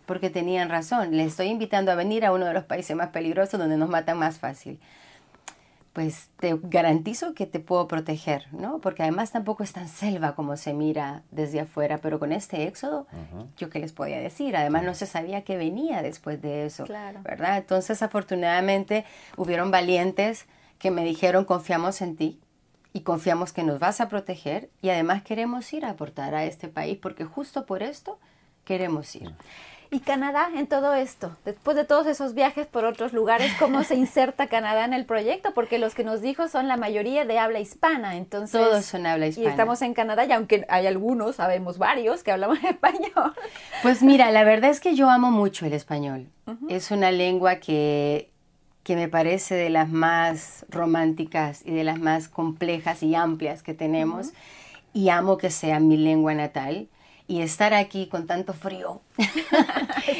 [0.05, 1.15] porque tenían razón.
[1.15, 4.17] Les estoy invitando a venir a uno de los países más peligrosos donde nos matan
[4.17, 4.79] más fácil.
[5.93, 8.79] Pues te garantizo que te puedo proteger, ¿no?
[8.79, 13.07] Porque además tampoco es tan selva como se mira desde afuera, pero con este éxodo,
[13.55, 14.57] yo qué les podía decir.
[14.57, 17.21] Además no se sabía qué venía después de eso, Claro.
[17.23, 17.57] ¿verdad?
[17.57, 19.05] Entonces afortunadamente
[19.37, 20.47] hubieron valientes
[20.79, 22.41] que me dijeron confiamos en ti,
[22.91, 26.69] y confiamos que nos vas a proteger y además queremos ir a aportar a este
[26.69, 28.17] país porque justo por esto
[28.63, 29.33] queremos ir.
[29.95, 31.37] ¿Y Canadá en todo esto?
[31.45, 35.53] Después de todos esos viajes por otros lugares, ¿cómo se inserta Canadá en el proyecto?
[35.53, 38.59] Porque los que nos dijo son la mayoría de habla hispana, entonces...
[38.59, 39.51] Todos son habla Y hispana.
[39.51, 43.33] estamos en Canadá y aunque hay algunos, sabemos varios que hablamos español.
[43.83, 46.27] Pues mira, la verdad es que yo amo mucho el español.
[46.67, 48.29] Es una lengua que,
[48.83, 53.73] que me parece de las más románticas y de las más complejas y amplias que
[53.73, 54.31] tenemos.
[54.91, 56.89] Y amo que sea mi lengua natal.
[57.27, 59.01] Y estar aquí con tanto frío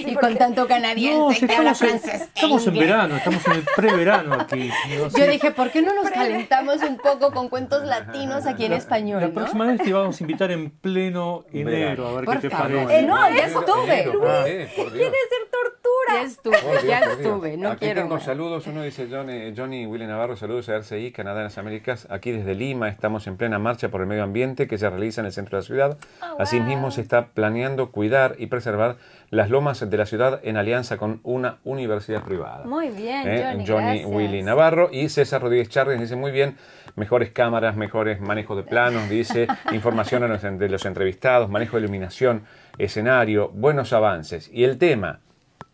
[0.05, 2.21] y con tanto canadiense No, si que habla estamos, en, francés.
[2.21, 4.69] e estamos en verano, estamos en el preverano aquí.
[4.97, 5.19] No sé.
[5.19, 9.21] Yo dije, ¿por qué no nos calentamos un poco con cuentos latinos aquí en español?
[9.21, 9.33] La ¿no?
[9.33, 12.71] próxima vez te vamos a invitar en pleno enero, a ver Por qué te favor.
[12.85, 12.99] parece.
[12.99, 14.03] Eh, no, ya estuve.
[14.03, 14.73] Dios.
[14.91, 15.81] Quiere ser tortura.
[16.07, 18.23] Ya estuve, Por Dios, ya estuve, no Aquí quiero tengo más.
[18.23, 18.67] saludos.
[18.67, 22.07] Uno dice Johnny, Johnny Willy Navarro, saludos a RCI, Canadá en las Américas.
[22.11, 25.27] Aquí desde Lima estamos en plena marcha por el medio ambiente que se realiza en
[25.27, 25.97] el centro de la ciudad.
[26.21, 28.84] Oh, Asimismo, se está planeando cuidar y preservar
[29.31, 32.65] las lomas de la ciudad en alianza con una universidad privada.
[32.65, 33.63] Muy bien, ¿Eh?
[33.67, 34.05] Johnny, gracias.
[34.11, 36.57] Willy Navarro y César Rodríguez Charles dice muy bien,
[36.95, 41.83] mejores cámaras, mejores manejos de planos, dice, información a los- de los entrevistados, manejo de
[41.83, 42.43] iluminación,
[42.77, 44.49] escenario, buenos avances.
[44.53, 45.19] Y el tema,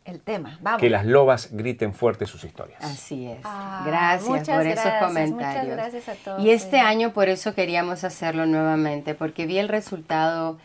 [0.06, 0.80] El tema, vamos.
[0.82, 2.84] que las lobas griten fuerte sus historias.
[2.84, 3.40] Así es.
[3.44, 5.34] Ah, gracias por esos gracias, comentarios.
[5.36, 6.84] muchas gracias a todos, Y este sí.
[6.84, 10.58] año por eso queríamos hacerlo nuevamente, porque vi el resultado.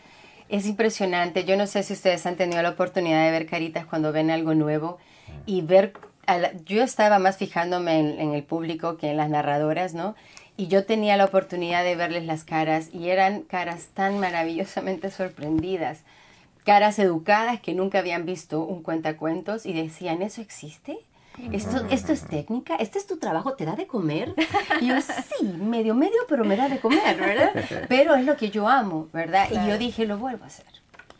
[0.49, 1.43] Es impresionante.
[1.43, 4.53] Yo no sé si ustedes han tenido la oportunidad de ver caritas cuando ven algo
[4.53, 4.97] nuevo
[5.45, 5.93] y ver.
[6.65, 10.15] yo estaba más fijándome en, en el público que en las narradoras, ¿no?
[10.55, 16.03] Y yo tenía la oportunidad de verles las caras y eran caras tan maravillosamente sorprendidas
[16.67, 20.97] caras educadas que nunca habían visto un cuentacuentos y decían, ¿eso existe?
[21.51, 22.75] ¿Esto, ¿Esto es técnica?
[22.75, 23.53] ¿Este es tu trabajo?
[23.53, 24.33] ¿Te da de comer?
[24.81, 27.51] Y yo, sí, medio, medio, pero me da de comer, ¿verdad?
[27.89, 29.47] Pero es lo que yo amo, ¿verdad?
[29.51, 30.65] Y yo dije, lo vuelvo a hacer.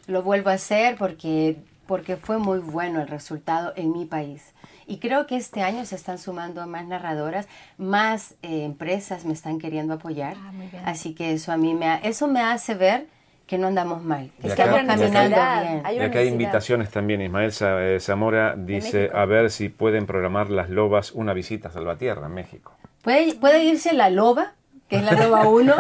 [0.08, 4.42] Lo vuelvo a hacer porque, porque fue muy bueno el resultado en mi país.
[4.88, 9.60] Y creo que este año se están sumando más narradoras, más eh, empresas me están
[9.60, 10.36] queriendo apoyar.
[10.40, 10.52] Ah.
[10.86, 13.08] Así que eso a mí me, ha- eso me hace ver
[13.48, 15.82] que no andamos mal, que estamos caminando bien.
[15.86, 17.22] hay Y acá hay invitaciones también.
[17.22, 22.28] Ismael eh, Zamora dice a ver si pueden programar las lobas una visita a Salvatierra
[22.28, 22.76] en México.
[23.02, 24.54] Puede, puede irse la loba,
[24.90, 25.74] que es la loba 1,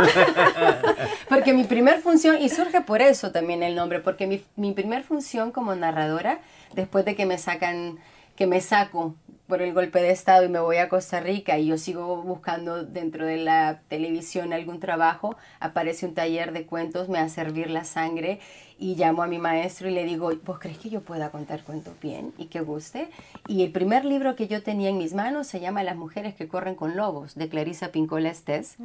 [1.30, 5.03] porque mi primer función, y surge por eso también el nombre, porque mi, mi primer
[5.03, 6.39] función como narradora,
[6.73, 7.99] después de que me sacan,
[8.38, 9.13] que me saco
[9.48, 12.84] por el golpe de estado y me voy a Costa Rica y yo sigo buscando
[12.84, 17.86] dentro de la televisión algún trabajo, aparece un taller de cuentos, me hace hervir la
[17.86, 18.40] sangre
[18.78, 21.94] y llamo a mi maestro y le digo, ¿vos crees que yo pueda contar cuentos
[22.02, 23.10] bien y que guste?
[23.48, 26.50] Y el primer libro que yo tenía en mis manos se llama Las mujeres que
[26.50, 28.76] corren con lobos, de Clarisa Pincola Estés.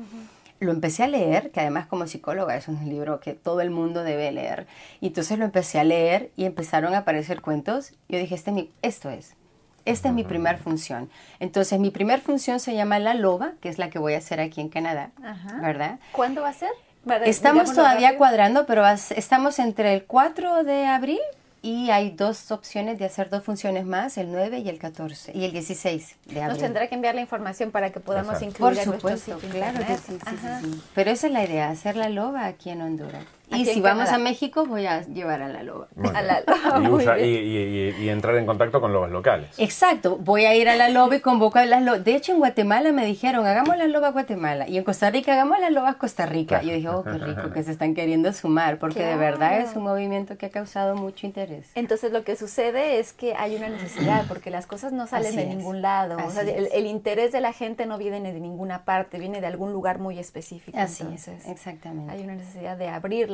[0.60, 4.04] Lo empecé a leer, que además como psicóloga es un libro que todo el mundo
[4.04, 4.68] debe leer.
[5.00, 7.94] Y entonces lo empecé a leer y empezaron a aparecer cuentos.
[8.08, 9.34] Yo dije, este esto es.
[9.84, 11.10] Esta es mi primer función.
[11.40, 14.40] Entonces, mi primer función se llama La Loba, que es la que voy a hacer
[14.40, 15.58] aquí en Canadá, Ajá.
[15.60, 15.98] ¿verdad?
[16.12, 16.70] ¿Cuándo va a ser?
[17.06, 18.18] Para- Estamos todavía rápido.
[18.18, 21.18] cuadrando, pero estamos entre el 4 de abril
[21.62, 25.44] y hay dos opciones de hacer dos funciones más, el 9 y el 14, y
[25.44, 26.48] el 16 de abril.
[26.48, 28.46] Nos tendrá que enviar la información para que podamos Exacto.
[28.46, 30.00] incluir Por a nuestro supuesto, sitio claro que internet.
[30.06, 30.60] sí, sí, sí, Ajá.
[30.60, 30.82] sí.
[30.94, 33.24] Pero esa es la idea, hacer la loba aquí en Honduras.
[33.50, 35.88] Y si vamos a México, voy a llevar a la loba.
[36.14, 36.42] A la
[36.80, 37.18] loba.
[37.20, 39.50] Y, entrar en contacto con lobas locales.
[39.58, 42.04] Exacto, voy a ir a la loba y convoco a las lobas.
[42.04, 44.68] De hecho, en Guatemala me dijeron, hagamos las lobas Guatemala.
[44.68, 46.62] Y en Costa Rica, hagamos las lobas Costa Rica.
[46.62, 49.74] Y yo dije, oh, qué rico que se están queriendo sumar, porque de verdad es
[49.76, 51.70] un movimiento que ha causado mucho interés.
[51.74, 55.46] Entonces, lo que sucede es que hay una necesidad, porque las cosas no salen de
[55.46, 56.16] ningún lado.
[56.26, 59.72] O sea, el, interés de la gente no viene de ninguna parte, viene de algún
[59.72, 60.78] lugar muy específico.
[60.78, 62.12] Así es, exactamente.
[62.12, 62.88] Hay una necesidad de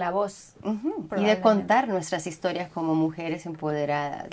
[0.07, 0.55] abrirla voz.
[1.17, 4.29] Y de contar nuestras historias como mujeres empoderadas.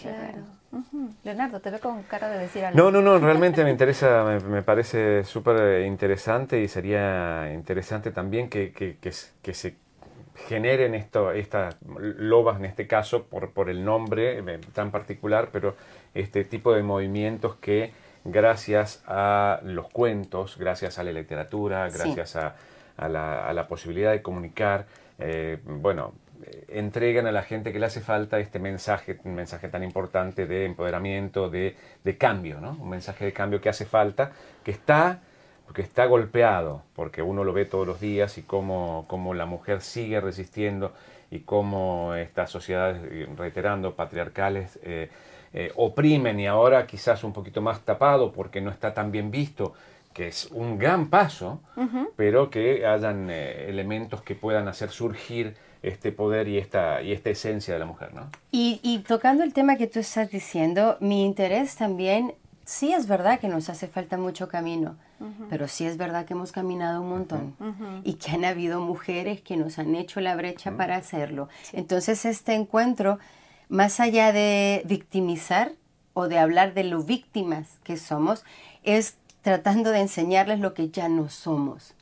[1.24, 2.78] Leonardo, te veo con cara de decir algo.
[2.78, 8.74] No, no, no, realmente me interesa, me, parece súper interesante y sería interesante también que,
[8.74, 9.78] que, que, se
[10.48, 15.76] generen esto, estas lobas en este caso por, por el nombre eh, tan particular, pero
[16.14, 17.94] este tipo de movimientos que
[18.26, 22.56] gracias a los cuentos, gracias a la literatura, gracias a,
[22.98, 24.88] a, la, a, la, posibilidad de comunicar,
[25.20, 29.70] eh, bueno, eh, entregan a la gente que le hace falta este mensaje, un mensaje
[29.70, 32.72] tan importante de empoderamiento, de, de cambio, ¿no?
[32.80, 34.32] Un mensaje de cambio que hace falta,
[34.64, 35.22] que está,
[35.76, 40.20] está golpeado, porque uno lo ve todos los días y cómo, cómo la mujer sigue
[40.22, 40.94] resistiendo
[41.32, 44.80] y cómo estas sociedades, eh, reiterando, patriarcales,
[45.76, 49.74] oprimen y ahora quizás un poquito más tapado porque no está tan bien visto
[50.16, 51.60] que es un gran paso,
[52.16, 57.30] pero que hayan eh, elementos que puedan hacer surgir este poder y esta, y esta
[57.30, 58.14] esencia de la mujer.
[58.14, 58.30] ¿no?
[58.50, 63.50] Y, tocando el tema que tú estás diciendo, mi interés también, sí es verdad que
[63.50, 64.96] nos hace falta mucho camino,
[65.50, 67.56] pero sí es verdad que hemos caminado un montón
[68.06, 71.50] y que han habido mujeres que nos han hecho la brecha para hacerlo.
[71.74, 73.20] Entonces este encuentro,
[73.68, 75.74] más allá de victimizar
[76.14, 78.46] o de hablar de lo víctimas que somos,
[78.84, 81.94] es tratando de enseñarles lo que ya no somos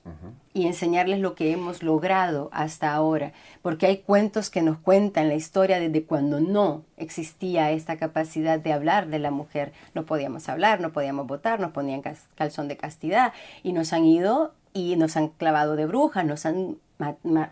[0.54, 5.36] y enseñarles lo que hemos logrado hasta ahora, porque hay cuentos que nos cuentan la
[5.36, 9.74] historia desde cuando no existía esta capacidad de hablar de la mujer.
[9.94, 12.02] No podíamos hablar, no podíamos votar, nos ponían
[12.36, 16.78] calzón de castidad y nos han ido y nos han clavado de brujas, nos han,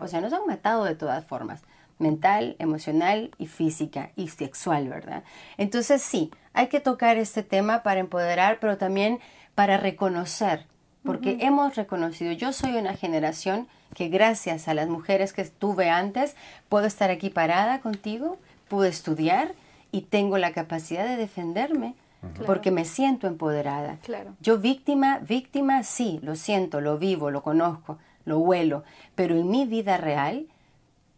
[0.00, 1.60] o sea, nos han matado de todas formas
[1.98, 5.22] mental, emocional y física y sexual, ¿verdad?
[5.58, 9.20] Entonces sí, hay que tocar este tema para empoderar, pero también
[9.54, 10.66] para reconocer,
[11.04, 16.36] porque hemos reconocido, yo soy una generación que gracias a las mujeres que estuve antes,
[16.68, 18.38] puedo estar aquí parada contigo,
[18.68, 19.52] puedo estudiar
[19.90, 21.94] y tengo la capacidad de defenderme.
[22.46, 23.98] Porque me siento empoderada.
[24.04, 24.36] Claro.
[24.40, 28.84] Yo víctima, víctima, sí, lo siento, lo vivo, lo conozco, lo huelo,
[29.16, 30.46] pero en mi vida real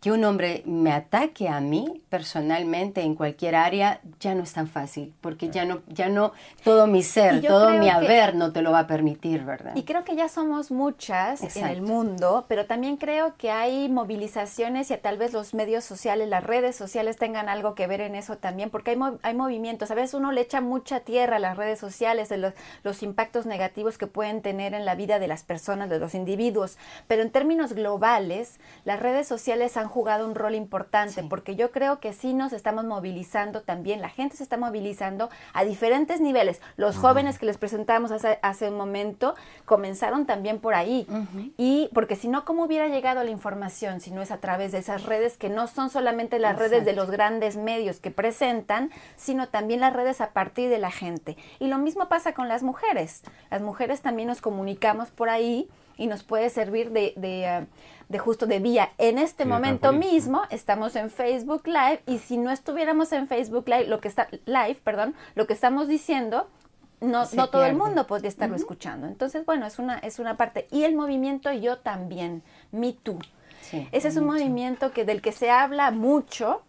[0.05, 4.69] que un hombre me ataque a mí personalmente en cualquier área ya no es tan
[4.69, 8.71] fácil, porque ya no, ya no, todo mi ser, todo mi haber no te lo
[8.71, 9.75] va a permitir, ¿verdad?
[9.75, 14.91] Y creo que ya somos muchas en el mundo, pero también creo que hay movilizaciones
[14.91, 18.37] y tal vez los medios sociales, las redes sociales tengan algo que ver en eso
[18.37, 21.79] también, porque hay, hay movimientos, a veces uno le echa mucha tierra a las redes
[21.79, 25.89] sociales, de los, los impactos negativos que pueden tener en la vida de las personas,
[25.89, 26.77] de los individuos,
[27.09, 32.01] pero en términos globales, las redes sociales han jugado un rol importante, porque yo creo
[32.01, 36.61] que sí nos estamos movilizando también, la gente se está movilizando a diferentes niveles.
[36.77, 41.07] Los jóvenes que les presentamos hace, hace, un momento comenzaron también por ahí.
[41.57, 44.79] Y porque si no, ¿cómo hubiera llegado la información si no es a través de
[44.79, 49.49] esas redes que no son solamente las redes de los grandes medios que presentan, sino
[49.49, 51.37] también las redes a partir de la gente?
[51.61, 53.23] Y lo mismo pasa con las mujeres.
[53.51, 57.67] Las mujeres también nos comunicamos por ahí y nos puede servir de, de, ah,
[58.09, 58.93] de justo de vía.
[58.99, 63.87] En este momento mismo estamos en Facebook Live y si no estuviéramos en Facebook Live,
[63.87, 66.49] lo que está live, perdón, lo que estamos diciendo
[67.01, 69.07] no, no todo el mundo podría estarlo escuchando.
[69.07, 73.19] Entonces, bueno, es una es una parte y el movimiento yo también, Me Too.
[73.93, 76.63] Ese es un movimiento que del que se habla mucho,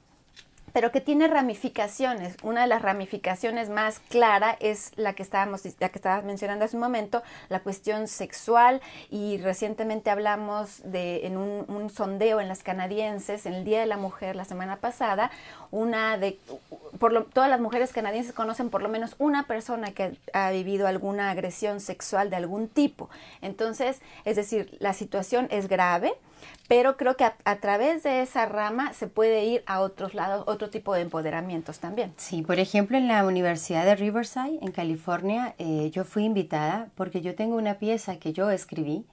[0.75, 2.35] pero que tiene ramificaciones.
[2.43, 6.75] Una de las ramificaciones más clara es la que estábamos, la que estabas mencionando hace
[6.75, 13.45] un momento, la cuestión sexual y recientemente hablamos de en un, sondeo en las canadienses
[13.45, 15.31] en el Día de la Mujer la semana pasada,
[15.71, 16.37] una de
[16.99, 20.87] por lo, todas las mujeres canadienses conocen por lo menos una persona que ha vivido
[20.87, 23.09] alguna agresión sexual de algún tipo.
[23.41, 26.15] Entonces, es decir, la situación es grave
[26.67, 30.69] pero creo que a, través de esa rama se puede ir a otros lados, otro
[30.69, 32.13] tipo de empoderamientos también.
[32.17, 37.21] Sí, por ejemplo, en la Universidad de Riverside, en California, eh, yo fui invitada porque
[37.21, 39.05] yo tengo una pieza que yo escribí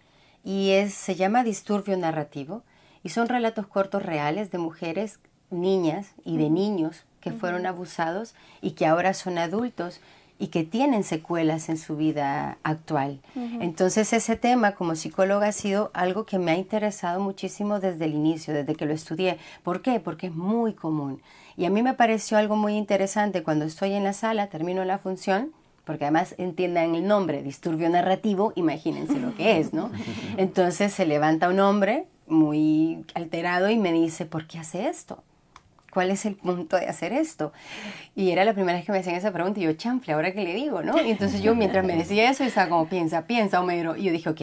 [0.45, 2.63] y es, se llama Disturbio Narrativo
[3.03, 5.19] y son relatos cortos reales de mujeres,
[5.51, 10.01] niñas y de niños que fueron abusados y que ahora son adultos
[10.39, 13.21] y que tienen secuelas en su vida actual.
[13.61, 18.15] Entonces ese tema como psicóloga ha sido algo que me ha interesado muchísimo desde el
[18.15, 19.39] inicio, desde que lo estudié.
[19.63, 20.01] ¿Por qué?
[20.01, 21.23] Porque es muy común.
[21.57, 24.99] Y a mí me pareció algo muy interesante cuando estoy en la sala, termino la
[24.99, 25.53] función,
[25.85, 29.91] porque además entiendan el nombre, disturbio narrativo, imagínense lo que es, ¿no?
[30.37, 35.23] Entonces se levanta un hombre muy alterado y me dice, ¿por qué hace esto?
[35.93, 37.53] ¿Cuál es el punto de hacer esto?
[38.15, 40.43] Y era la primera vez que me hacían esa pregunta y yo, chanfle, ¿ahora qué
[40.43, 40.83] le digo?
[40.83, 40.99] ¿no?
[40.99, 43.95] Y entonces yo mientras me decía eso estaba como, piensa, piensa, Homero.
[43.95, 44.41] Y yo dije, ok,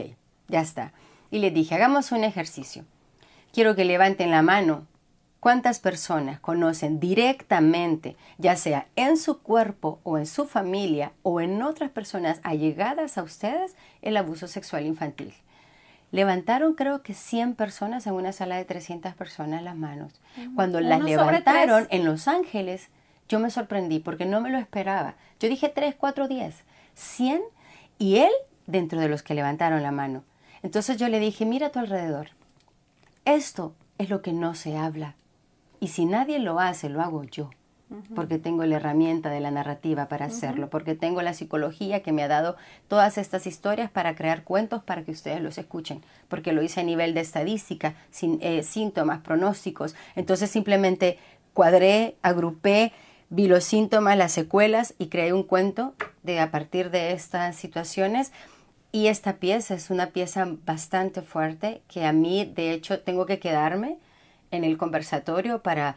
[0.48, 0.94] ya está.
[1.32, 2.86] Y le dije, hagamos un ejercicio.
[3.52, 4.86] Quiero que levanten la mano.
[5.40, 11.64] ¿Cuántas personas conocen directamente, ya sea en su cuerpo o en su familia o en
[11.64, 15.34] otras personas allegadas a ustedes, el abuso sexual infantil?
[16.12, 20.14] Levantaron creo que 100 personas en una sala de 300 personas las manos.
[20.56, 22.90] Cuando las levantaron en Los Ángeles,
[23.28, 25.16] yo me sorprendí porque no me lo esperaba.
[25.40, 26.64] Yo dije 3, 4, 10,
[26.96, 27.42] 100
[28.00, 28.32] y él
[28.66, 30.24] dentro de los que levantaron la mano.
[30.64, 32.30] Entonces yo le dije, mira a tu alrededor.
[33.26, 35.16] Esto es lo que no se habla.
[35.80, 37.52] Y si nadie lo hace, lo hago yo
[38.16, 42.24] porque tengo la herramienta de la narrativa para hacerlo, porque tengo la psicología que me
[42.24, 42.56] ha dado
[42.88, 46.84] todas estas historias para crear cuentos para que ustedes los escuchen, porque lo hice a
[46.84, 49.96] nivel de estadística, sin, eh, síntomas, pronósticos.
[50.16, 51.18] Entonces simplemente
[51.54, 52.94] cuadré, agrupé,
[53.30, 58.32] vi los síntomas, las secuelas y creé un cuento de a partir de estas situaciones.
[58.92, 63.40] Y esta pieza es una pieza bastante fuerte que a mí, de hecho, tengo que
[63.40, 63.98] quedarme
[64.52, 65.96] en el conversatorio para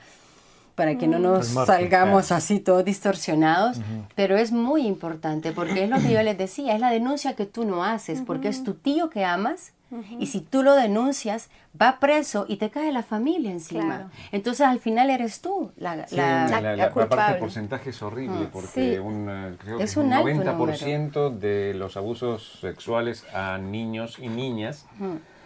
[0.83, 1.23] para que no mm.
[1.23, 3.81] nos salgamos así todos distorsionados,
[4.17, 7.47] pero es muy importante porque es lo que yo les decía, es la denuncia que
[7.47, 9.75] tú no haces, porque es tu tío que amas
[10.19, 14.11] y si tú lo denuncias, va preso y te cae la familia encima.
[14.33, 19.79] Entonces al final eres tú la, la, parte porcentaje es horrible porque un, eh, creo
[19.79, 24.87] que un 90% de los abusos sexuales a niños y niñas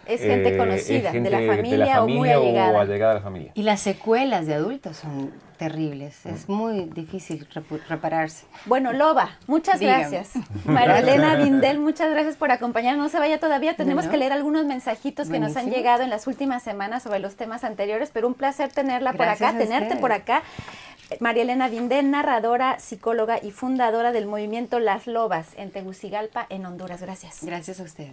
[0.07, 3.11] es gente eh, conocida, de, la familia, o muy allegada.
[3.11, 3.51] a la familia.
[3.53, 6.25] Y las secuelas de adultos son terribles.
[6.25, 7.47] Es muy difícil
[7.89, 8.45] repararse.
[8.65, 10.31] Bueno, Loba, muchas gracias.
[10.65, 13.05] María Elena Dindel, muchas gracias por acompañarnos.
[13.05, 13.75] No se vaya todavía.
[13.75, 17.35] Tenemos que leer algunos mensajitos que nos han llegado en las últimas semanas sobre los
[17.35, 20.43] temas anteriores, pero un placer tenerla por acá, tenerte por acá.
[21.19, 27.01] María Elena Dindel, narradora, psicóloga y fundadora del movimiento Las Lobas en Tegucigalpa, en Honduras.
[27.01, 27.39] Gracias.
[27.43, 28.11] Gracias a usted.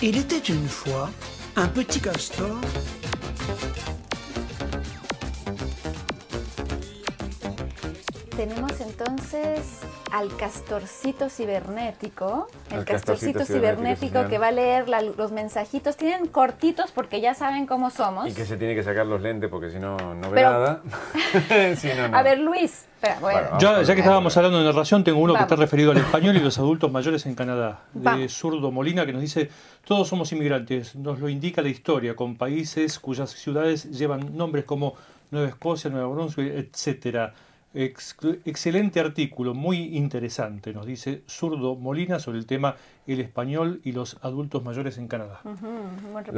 [0.00, 1.10] Il était une fois
[1.56, 2.60] un petit castor
[8.38, 9.80] tenemos entonces
[10.12, 15.96] al castorcito cibernético, el, castorcito, cibernético, que va a leer los mensajitos.
[15.96, 18.28] Tienen cortitos porque ya saben cómo somos.
[18.28, 20.82] Y que se tiene que sacar los lentes porque si no, no ve nada.
[22.12, 22.86] A ver, Luis.
[23.58, 26.60] ya, que estábamos hablando de narración, tengo uno que está referido al español y los
[26.60, 29.50] adultos mayores en Canadá, de Zurdo Molina, que nos dice,
[29.84, 34.94] todos somos inmigrantes, nos lo indica la historia, con países cuyas ciudades llevan nombres como
[35.32, 37.34] Nueva Escocia, Nueva Brunswick, etcétera
[37.74, 44.18] excelente artículo, muy interesante, nos dice Zurdo Molina sobre el tema el español y los
[44.22, 45.40] adultos mayores en Canadá.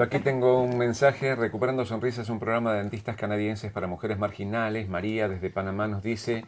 [0.00, 4.88] Aquí tengo un mensaje, Recuperando Sonrisas, un programa de dentistas canadienses para mujeres marginales.
[4.88, 6.44] María desde Panamá nos dice,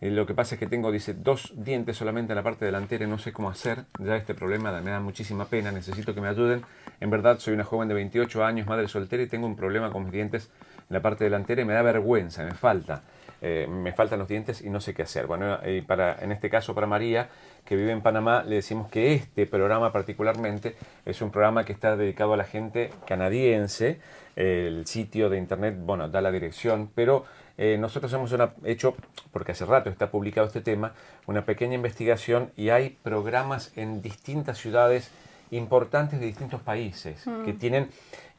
[0.00, 3.04] eh, lo que pasa es que tengo, dice, dos dientes solamente en la parte delantera
[3.04, 3.84] y no sé cómo hacer.
[3.98, 6.62] Ya este problema me da muchísima pena, necesito que me ayuden.
[7.00, 10.04] En verdad, soy una joven de 28 años, madre soltera y tengo un problema con
[10.04, 10.50] mis dientes
[10.88, 13.02] en la parte delantera y me da vergüenza, me falta.
[13.42, 15.26] Eh, me faltan los dientes y no sé qué hacer.
[15.26, 17.28] Bueno, y para, en este caso para María,
[17.64, 21.96] que vive en Panamá, le decimos que este programa particularmente es un programa que está
[21.96, 24.00] dedicado a la gente canadiense.
[24.36, 27.24] El sitio de internet, bueno, da la dirección, pero
[27.58, 28.34] eh, nosotros hemos
[28.64, 28.94] hecho,
[29.32, 30.92] porque hace rato está publicado este tema,
[31.26, 35.10] una pequeña investigación y hay programas en distintas ciudades
[35.50, 37.58] importantes de distintos países que mm.
[37.58, 37.88] tienen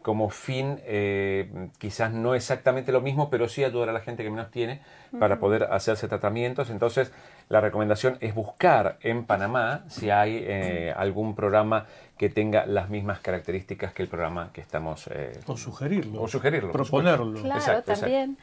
[0.07, 1.49] como fin eh,
[1.79, 4.79] quizás no exactamente lo mismo, pero sí ayudar a la gente que menos tiene
[5.19, 6.69] para poder hacerse tratamientos.
[6.69, 7.11] Entonces,
[7.49, 11.85] la recomendación es buscar en Panamá si hay eh, algún programa
[12.17, 15.07] que tenga las mismas características que el programa que estamos...
[15.07, 16.21] Eh, o sugerirlo.
[16.23, 16.71] O sugerirlo.
[16.71, 17.41] Proponerlo.
[17.41, 18.37] Claro, también.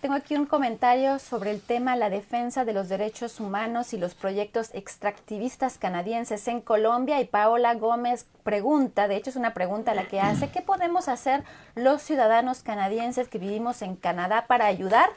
[0.00, 4.14] tengo aquí un comentario sobre el tema la defensa de los derechos humanos y los
[4.14, 10.04] proyectos extractivistas canadienses en Colombia y Paola Gómez pregunta, de hecho es una pregunta la
[10.08, 15.10] que hace, ¿qué podemos hacer los ciudadanos canadienses que vivimos en Canadá para ayudar?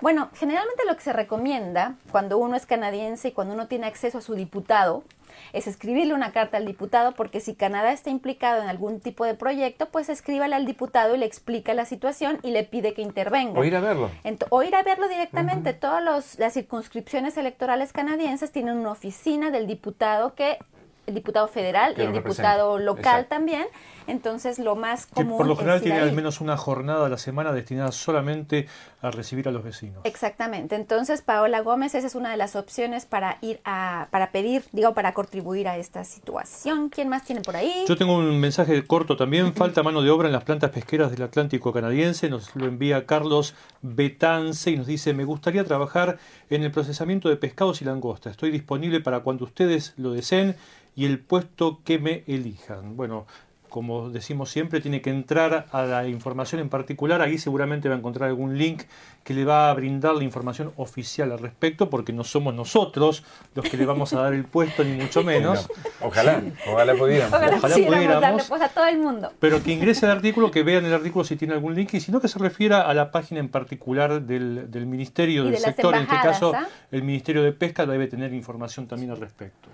[0.00, 4.18] Bueno, generalmente lo que se recomienda cuando uno es canadiense y cuando uno tiene acceso
[4.18, 5.04] a su diputado,
[5.52, 9.34] es escribirle una carta al diputado, porque si Canadá está implicado en algún tipo de
[9.34, 13.58] proyecto, pues escríbale al diputado y le explica la situación y le pide que intervenga.
[13.58, 14.10] O ir a verlo.
[14.50, 15.72] o ir a verlo directamente.
[15.72, 20.58] Todas las circunscripciones electorales canadienses tienen una oficina del diputado que
[21.06, 23.66] el diputado federal y el diputado local también.
[24.06, 25.38] Entonces, lo más común.
[25.38, 28.66] por lo general tiene al menos una jornada a la semana destinada solamente
[29.00, 30.00] a recibir a los vecinos.
[30.04, 30.74] Exactamente.
[30.74, 34.92] Entonces, Paola Gómez, esa es una de las opciones para ir a, para pedir, digo,
[34.92, 36.90] para contribuir a esta situación.
[36.90, 37.84] ¿Quién más tiene por ahí?
[37.88, 39.54] Yo tengo un mensaje corto también.
[39.54, 42.28] Falta mano de obra en las plantas pesqueras del Atlántico canadiense.
[42.28, 46.18] Nos lo envía Carlos Betance y nos dice: Me gustaría trabajar
[46.50, 48.30] en el procesamiento de pescados y langosta.
[48.30, 50.56] Estoy disponible para cuando ustedes lo deseen
[50.96, 52.96] y el puesto que me elijan.
[52.96, 53.26] Bueno,
[53.68, 57.20] como decimos siempre, tiene que entrar a la información en particular.
[57.22, 58.82] Ahí seguramente va a encontrar algún link
[59.24, 63.64] que le va a brindar la información oficial al respecto, porque no somos nosotros los
[63.68, 65.68] que le vamos a dar el puesto, ni mucho menos.
[66.02, 67.34] ojalá, ojalá pudiéramos.
[67.34, 68.48] Ojalá, pudiéramos.
[68.50, 69.32] Darle a todo el mundo.
[69.40, 72.12] Pero que ingrese al artículo, que vean el artículo si tiene algún link, y si
[72.12, 75.94] no, que se refiera a la página en particular del, del Ministerio del Sector.
[75.94, 76.68] En este caso, ¿ah?
[76.92, 79.68] el Ministerio de Pesca debe tener información también al respecto.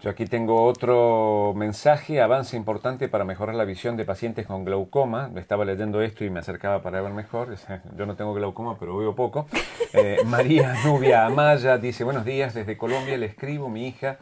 [0.00, 5.30] Yo aquí tengo otro mensaje, avance importante para mejorar la visión de pacientes con glaucoma.
[5.36, 7.54] Estaba leyendo esto y me acercaba para ver mejor.
[7.96, 9.46] Yo no tengo glaucoma, pero veo poco.
[9.92, 14.18] Eh, María Nubia Amaya dice, buenos días, desde Colombia le escribo, mi hija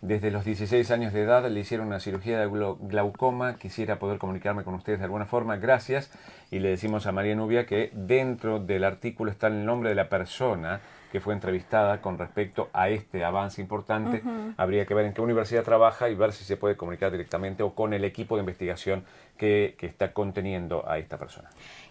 [0.00, 2.48] desde los 16 años de edad le hicieron una cirugía de
[2.82, 3.56] glaucoma.
[3.56, 5.56] Quisiera poder comunicarme con ustedes de alguna forma.
[5.56, 6.10] Gracias.
[6.50, 10.08] Y le decimos a María Nubia que dentro del artículo está el nombre de la
[10.08, 10.80] persona
[11.10, 14.22] que fue entrevistada con respecto a este avance importante.
[14.56, 17.74] Habría que ver en qué universidad trabaja y ver si se puede comunicar directamente o
[17.74, 19.04] con el equipo de investigación
[19.38, 21.48] que, que está conteniendo a esta persona.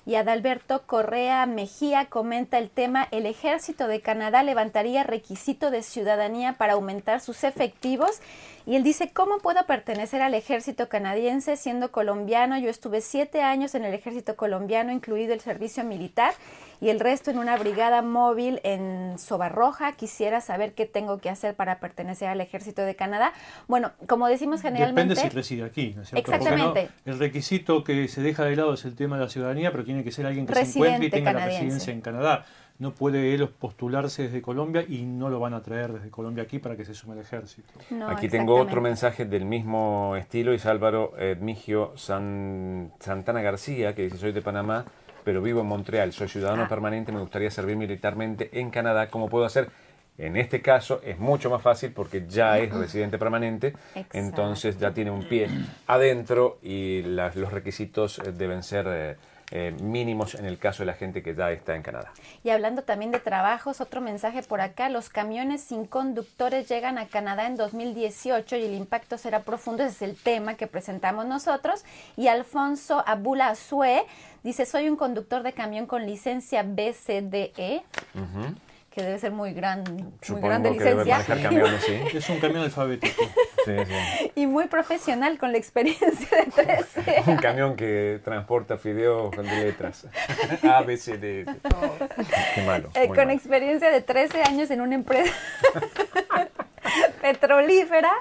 [0.07, 6.53] Y Adalberto Correa Mejía comenta el tema, el ejército de Canadá levantaría requisito de ciudadanía
[6.53, 8.21] para aumentar sus efectivos.
[8.67, 12.59] Y él dice, ¿cómo puedo pertenecer al ejército canadiense siendo colombiano?
[12.59, 16.33] Yo estuve siete años en el ejército colombiano, incluido el servicio militar
[16.81, 19.93] y el resto en una brigada móvil en Sobarroja.
[19.93, 23.31] Quisiera saber qué tengo que hacer para pertenecer al ejército de Canadá.
[23.69, 25.15] Bueno, como decimos generalmente...
[25.15, 26.29] Depende si reside aquí, ¿no es cierto?
[26.29, 26.89] Exactamente.
[27.05, 30.03] el requisito que se deja de lado es el tema de la ciudadanía, pero tiene
[30.03, 32.45] que ser alguien que se encuentre y tenga la residencia en Canadá
[32.79, 36.59] no puede él postularse desde Colombia y no lo van a traer desde Colombia aquí
[36.59, 37.73] para que se sume al ejército.
[38.07, 44.31] aquí tengo otro mensaje del mismo estilo, es Álvaro Edmigio Santana García, que dice, soy
[44.31, 44.85] de Panamá,
[45.23, 46.69] pero vivo en Montreal, soy ciudadano ah.
[46.69, 49.69] permanente, me gustaría servir militarmente en Canadá, ¿cómo puedo hacer?
[50.17, 53.73] En este caso es mucho más fácil porque ya es residente permanente,
[54.13, 55.47] entonces ya tiene un pie
[55.85, 59.15] adentro y los requisitos eh, deben ser eh,
[59.51, 62.11] eh, mínimos en el caso de la gente que ya está en Canadá.
[62.43, 67.07] Y hablando también de trabajos, otro mensaje por acá, los camiones sin conductores llegan a
[67.07, 71.83] Canadá en 2018 y el impacto será profundo, ese es el tema que presentamos nosotros.
[72.15, 74.05] Y Alfonso Abula Sue
[74.47, 77.83] Dice, soy un conductor de camión con licencia BCDE.
[78.97, 79.83] Que debe ser muy gran,
[80.27, 81.19] muy grande licencia.
[82.13, 83.21] Es un camión alfabético.
[84.33, 86.51] Y muy profesional con la experiencia de
[86.95, 87.23] 13.
[87.27, 90.07] un camión que transporta fideos con letras.
[90.63, 91.45] A, B, C, D.
[92.55, 92.89] Qué malo.
[92.95, 95.31] Eh, con experiencia de 13 años en una empresa
[97.21, 98.11] petrolífera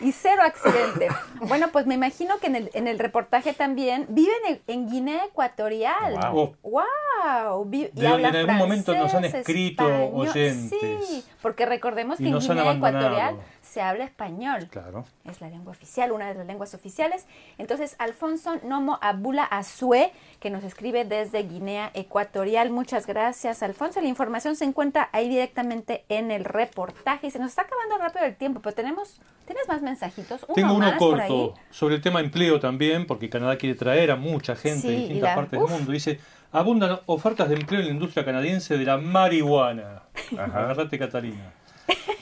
[0.00, 1.08] y cero accidente.
[1.40, 6.18] Bueno, pues me imagino que en el, en el reportaje también viven en, Guinea Ecuatorial.
[6.32, 6.56] ¡Wow!
[6.62, 7.70] wow.
[7.72, 10.70] Y en algún momento nos han escrito oyentes.
[10.80, 14.68] Sí, porque recordemos que en Guinea Ecuatorial se habla español.
[14.70, 15.04] Claro.
[15.24, 17.26] Es la lengua oficial, una de las lenguas oficiales.
[17.58, 22.70] Entonces, Alfonso Nomo Abula Azue, que nos escribe desde Guinea Ecuatorial.
[22.70, 24.00] Muchas gracias, Alfonso.
[24.00, 27.26] La información se encuentra ahí directamente en el reportaje.
[27.26, 30.46] Y se nos está acabando rápido el tiempo, pero tenemos, ¿tienes más mensajitos?
[30.54, 34.88] Tengo uno corto sobre el tema empleo también, porque Canadá quiere traer a mucha gente
[34.88, 35.92] de distintas partes del mundo.
[35.92, 36.20] Dice,
[36.52, 40.02] abundan ofertas de empleo en la industria canadiense de la marihuana.
[40.38, 41.52] Agarrate, Catalina.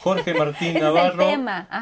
[0.01, 1.27] Jorge Martín Navarro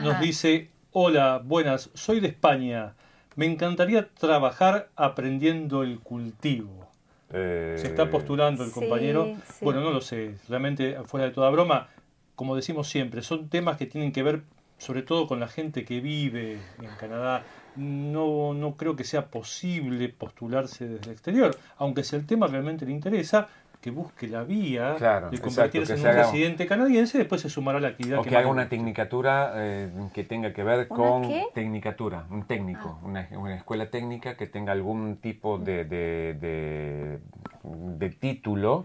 [0.00, 2.94] nos dice, hola, buenas, soy de España.
[3.34, 6.88] Me encantaría trabajar aprendiendo el cultivo.
[7.30, 9.34] Se está postulando el compañero.
[9.62, 11.88] Bueno, no lo sé, realmente fuera de toda broma,
[12.34, 14.42] como decimos siempre, son temas que tienen que ver
[14.82, 17.44] sobre todo con la gente que vive en Canadá.
[17.76, 22.84] No, no creo que sea posible postularse desde el exterior, aunque si el tema realmente
[22.84, 23.48] le interesa,
[23.82, 27.78] que busque la vía Claro, de convertirse que en un residente canadiense, después se sumará
[27.78, 30.96] a la actividad O que más haga una tecnicatura eh, que tenga que ver ¿Una
[30.96, 31.46] con qué?
[31.52, 33.06] tecnicatura, un técnico, Ah.
[33.06, 37.18] una, una escuela técnica que tenga algún tipo de, de, de-
[37.64, 38.84] de título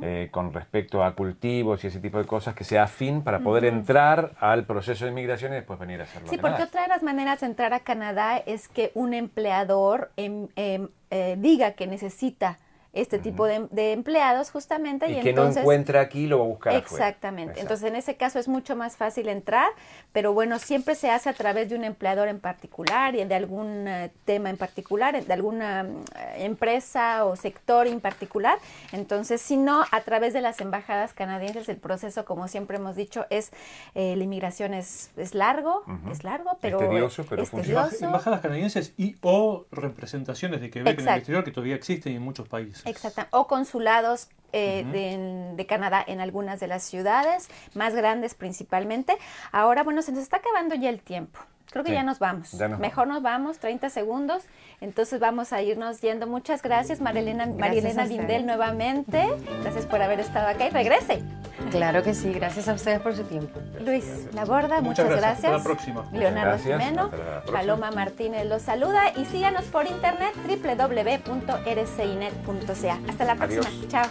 [0.00, 3.64] eh, con respecto a cultivos y ese tipo de cosas que sea afín para poder
[3.64, 6.28] entrar al proceso de inmigración y después venir a hacerlo.
[6.28, 10.10] Sí, a porque otra de las maneras de entrar a Canadá es que un empleador
[10.16, 12.58] em- em, eh, diga que necesita
[12.92, 16.44] este tipo de, de empleados justamente y, y que entonces no encuentra aquí lo va
[16.44, 16.74] a buscar.
[16.74, 17.60] Exactamente.
[17.60, 19.68] Entonces, en ese caso es mucho más fácil entrar,
[20.12, 23.88] pero bueno, siempre se hace a través de un empleador en particular y de algún
[23.88, 25.86] eh, tema en particular, de alguna
[26.16, 28.58] eh, empresa o sector en particular.
[28.92, 33.24] Entonces, si no, a través de las embajadas canadienses, el proceso, como siempre hemos dicho,
[33.30, 33.52] es
[33.94, 37.86] eh, la inmigración es, es largo, es largo, pero tedioso, pero es funciona.
[37.86, 38.04] tedioso.
[38.04, 41.12] Embajadas canadienses y o representaciones de Quebec en Exacto.
[41.12, 42.81] el exterior que todavía existen en muchos países.
[42.84, 43.26] Exacto.
[43.30, 49.16] O consulados eh, de, de Canadá en algunas de las ciudades, más grandes principalmente.
[49.50, 51.40] Ahora, bueno, se nos está acabando ya el tiempo.
[51.72, 52.54] Creo que ya nos vamos.
[52.78, 54.42] Mejor nos vamos, 30 segundos.
[54.80, 56.26] Entonces vamos a irnos yendo.
[56.26, 59.28] Muchas gracias, Marilena, Marilena Lindel, nuevamente.
[59.62, 61.22] Gracias por haber estado acá y regrese.
[61.70, 63.58] Claro que sí, gracias a ustedes por su tiempo.
[63.80, 64.26] Luis.
[64.34, 65.44] Laborda, muchas, gracias.
[65.44, 66.04] Hasta la próxima.
[66.12, 67.10] Leonardo Jimeno,
[67.50, 72.98] Paloma Martínez los saluda y síganos por internet www.rcinet.ca.
[73.08, 73.66] Hasta la próxima.
[73.66, 73.88] Adiós.
[73.88, 74.06] Chao.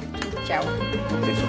[0.48, 0.64] Chao.
[1.22, 1.46] Besos.